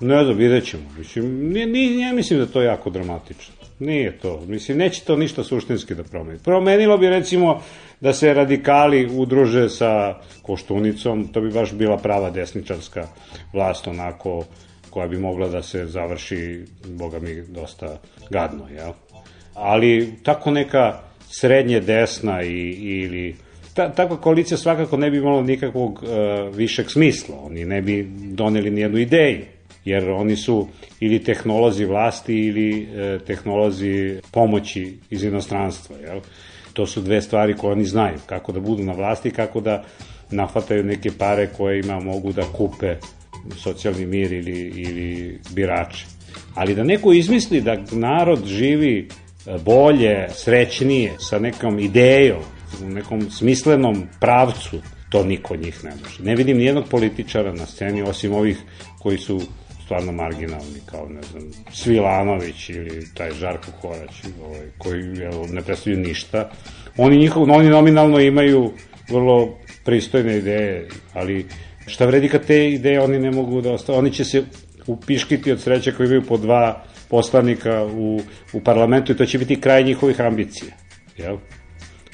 [0.00, 0.82] Ne znam, vidjet ćemo.
[0.98, 3.54] Mislim, nije, nije, ja mislim da to jako dramatično.
[3.78, 4.42] Nije to.
[4.46, 6.38] Mislim, neće to ništa suštinski da promeni.
[6.38, 7.62] Promenilo bi recimo
[8.00, 13.06] da se radikali udruže sa Koštunicom, to bi baš bila prava desničarska
[13.52, 14.44] vlast onako
[14.90, 17.98] koja bi mogla da se završi, boga mi, dosta
[18.30, 18.92] gadno, jel?
[19.54, 23.36] Ali tako neka srednje desna i, ili
[23.74, 27.36] ta, takva koalicija svakako ne bi imala nikakvog uh, višeg smisla.
[27.42, 29.55] Oni ne bi doneli nijednu ideju
[29.86, 30.68] jer oni su
[31.00, 35.96] ili tehnolozi vlasti ili e, tehnolozi pomoći iz inostranstva.
[35.96, 36.20] Jel?
[36.72, 39.84] To su dve stvari koje oni znaju, kako da budu na vlasti, kako da
[40.30, 42.96] nahvataju neke pare koje ima mogu da kupe
[43.56, 46.06] socijalni mir ili, ili birače.
[46.54, 49.08] Ali da neko izmisli da narod živi
[49.46, 52.42] e, bolje, srećnije, sa nekom idejom,
[52.84, 54.80] u nekom smislenom pravcu,
[55.10, 56.22] to niko njih ne može.
[56.22, 58.58] Ne vidim nijednog političara na sceni, osim ovih
[58.98, 59.40] koji su
[59.86, 66.06] stvarno marginalni, kao ne znam, Svilanović ili taj Žarko Korać, ovaj, koji jel, ne predstavljaju
[66.06, 66.50] ništa.
[66.96, 68.72] Oni, njihov, oni nominalno imaju
[69.08, 71.46] vrlo pristojne ideje, ali
[71.86, 74.42] šta vredi kad te ideje oni ne mogu da ostave, oni će se
[74.86, 78.20] upiškiti od sreće koji imaju po dva poslanika u,
[78.52, 80.74] u parlamentu i to će biti kraj njihovih ambicija,
[81.16, 81.36] jel?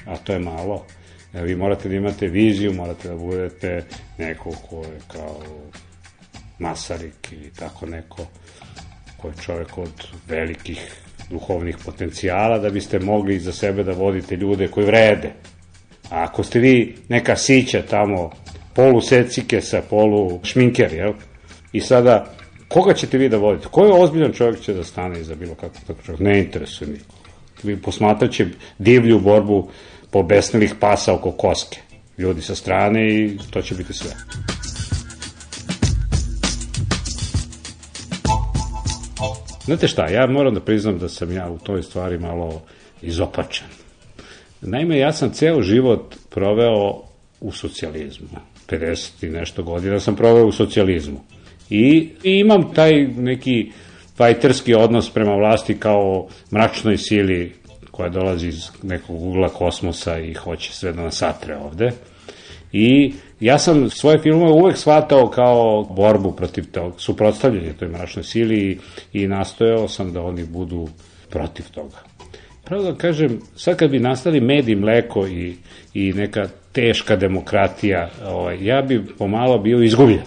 [0.06, 0.86] A to je malo.
[1.32, 3.84] Vi morate da imate viziju, morate da budete
[4.18, 5.40] neko ko je kao
[6.58, 8.26] Masarik ili tako neko
[9.22, 14.68] ko je čovek od velikih duhovnih potencijala da biste mogli za sebe da vodite ljude
[14.68, 15.32] koji vrede.
[16.10, 18.30] A ako ste vi neka sića tamo,
[18.74, 21.12] polu secike sa polu šminker, jel?
[21.72, 22.34] I sada,
[22.68, 23.68] koga ćete vi da vodite?
[23.70, 26.20] Koji ozbiljan čovjek će da stane iza bilo kako tako čovjek?
[26.20, 27.14] Ne interesuje niko.
[27.62, 28.46] Vi posmatraće
[28.78, 29.68] divlju borbu
[30.10, 31.78] pobesnilih pasa oko koske.
[32.18, 34.10] Ljudi sa strane i to će biti sve.
[39.64, 42.62] Znate šta, ja moram da priznam da sam ja u toj stvari malo
[43.02, 43.66] izopačen.
[44.60, 47.02] Naime, ja sam ceo život proveo
[47.40, 48.28] u socijalizmu.
[48.68, 51.20] 50 i nešto godina sam proveo u socijalizmu.
[51.70, 53.72] I, i imam taj neki
[54.16, 57.52] fajterski odnos prema vlasti kao mračnoj sili
[57.90, 61.92] koja dolazi iz nekog ugla kosmosa i hoće sve da nas satre ovde.
[62.72, 63.12] I
[63.42, 68.78] ja sam svoje filmove uvek shvatao kao borbu protiv tog, suprotstavljanje toj mračnoj sili i,
[69.12, 70.88] i nastojao sam da oni budu
[71.30, 71.96] protiv toga.
[72.64, 75.56] Pravo da kažem, sad kad bi nastali med i mleko i,
[75.94, 80.22] i neka teška demokratija, ovaj, ja bi pomalo bio izgubljen,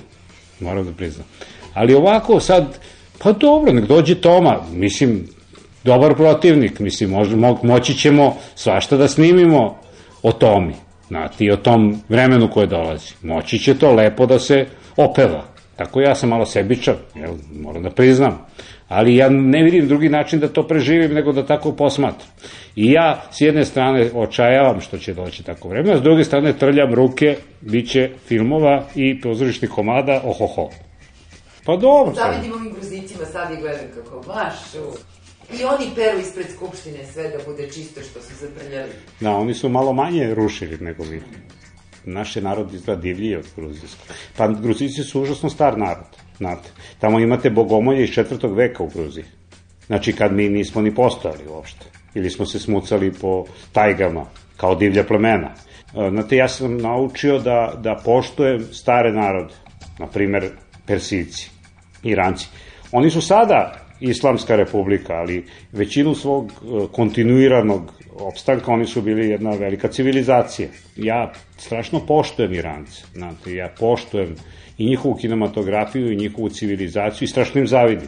[0.60, 1.26] moram da priznam.
[1.74, 2.80] Ali ovako sad,
[3.20, 5.28] pa dobro, nek dođe Toma, mislim,
[5.84, 9.78] dobar protivnik, mislim, mo, moći ćemo svašta da snimimo
[10.24, 10.74] o Tomi,
[11.08, 13.14] znati, o tom vremenu koje dolazi.
[13.22, 14.66] Moći će to lepo da se
[14.98, 15.44] opeva.
[15.76, 18.46] Tako ja sam malo sebičan, jel, moram da priznam.
[18.88, 22.30] Ali ja ne vidim drugi način da to preživim nego da tako posmatram.
[22.76, 26.54] I ja s jedne strane očajavam što će doći tako vreme, a s druge strane
[26.54, 30.70] trljam ruke, bit će filmova i pozorišnih komada, ohoho.
[31.66, 32.14] Pa dobro.
[32.14, 35.15] Da vidim ovim gruzicima sad i gledam kako mašu.
[35.54, 38.92] I oni peru ispred skupštine sve da bude čisto što su zaprljali.
[39.20, 41.22] Da, oni su malo manje rušili nego mi.
[42.06, 44.08] Naš je narod izgleda divljiji od gruzijskog.
[44.38, 46.06] Pa gruzici su užasno star narod,
[46.38, 46.70] znate.
[47.00, 49.26] Tamo imate bogomolje iz četvrtog veka u Gruziji.
[49.88, 51.86] Znači kad mi nismo ni postojali uopšte.
[52.14, 54.26] Ili smo se smucali po tajgama,
[54.58, 55.52] kao divlja plemena.
[55.96, 59.54] E, znate, ja sam naučio da, da poštujem stare narode.
[60.00, 60.50] Na primer,
[60.86, 61.50] Persijci,
[62.04, 62.48] Iranci.
[62.92, 69.50] Oni su sada Islamska republika, ali većinu svog e, kontinuiranog opstanka oni su bili jedna
[69.50, 70.68] velika civilizacija.
[70.96, 74.36] Ja strašno poštujem Irance, znate, ja poštujem
[74.78, 78.08] i njihovu kinematografiju i njihovu civilizaciju i strašno im zavidim.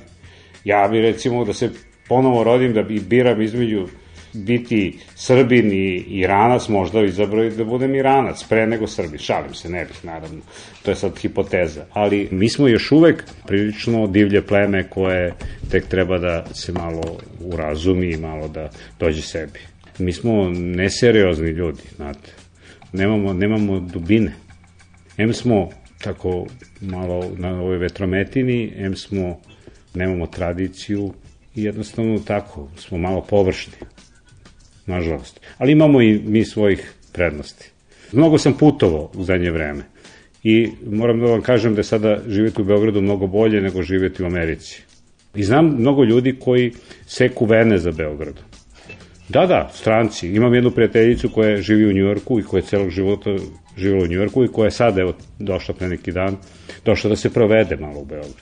[0.64, 1.70] Ja bi recimo da se
[2.08, 3.88] ponovo rodim da bi biram između
[4.34, 9.20] biti Srbin i Iranac, možda izabrao da budem Iranac, pre nego Srbin.
[9.20, 10.42] Šalim se, ne bih, naravno.
[10.84, 11.86] To je sad hipoteza.
[11.94, 15.34] Ali mi smo još uvek prilično divlje pleme koje
[15.72, 18.70] tek treba da se malo urazumi i malo da
[19.00, 19.60] dođe sebi.
[20.00, 22.32] Mi smo neseriozni ljudi, znate.
[22.94, 24.34] Nemamo, nemamo dubine.
[25.18, 25.70] Em smo
[26.04, 26.46] tako
[26.82, 29.40] malo na ovoj vetrometini, em smo,
[29.94, 31.14] nemamo tradiciju
[31.56, 33.74] i jednostavno tako, smo malo površni
[34.88, 35.40] nažalost.
[35.58, 37.72] Ali imamo i mi svojih prednosti.
[38.12, 39.84] Mnogo sam putovao u zadnje vreme
[40.44, 44.24] i moram da vam kažem da je sada živjeti u Beogradu mnogo bolje nego živjeti
[44.24, 44.82] u Americi.
[45.36, 46.72] I znam mnogo ljudi koji
[47.06, 48.36] seku vene za Beograd.
[49.30, 50.28] Da, da, stranci.
[50.28, 53.30] Imam jednu prijateljicu koja živi u Njujorku i koja je celog života
[53.78, 56.38] živjela u Njujorku i koja je sada, evo, došla pre neki dan,
[56.86, 58.42] došla da se provede malo u Beogradu.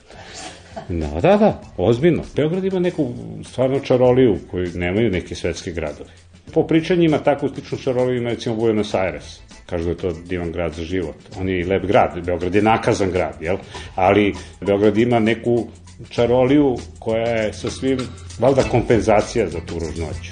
[0.90, 2.24] Da, da, da, ozbiljno.
[2.36, 6.10] Beograd ima neku stvarno čaroliju koju nemaju neki svetski gradovi
[6.54, 7.50] po pričanjima tako
[7.84, 9.40] šarovi ima recimo Buenos Aires.
[9.66, 11.16] Kažu da je to divan grad za život.
[11.40, 13.58] On je i lep grad, Beograd je nakazan grad, jel?
[13.96, 15.68] Ali Beograd ima neku
[16.10, 18.00] čaroliju koja je sa svim,
[18.40, 20.32] valjda kompenzacija za tu ružnoću.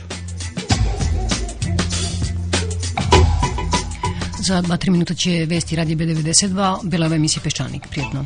[4.39, 7.87] Za 2-3 minuta će vesti radi B92, bila je emisija Peščanik.
[7.89, 8.25] Prijetno.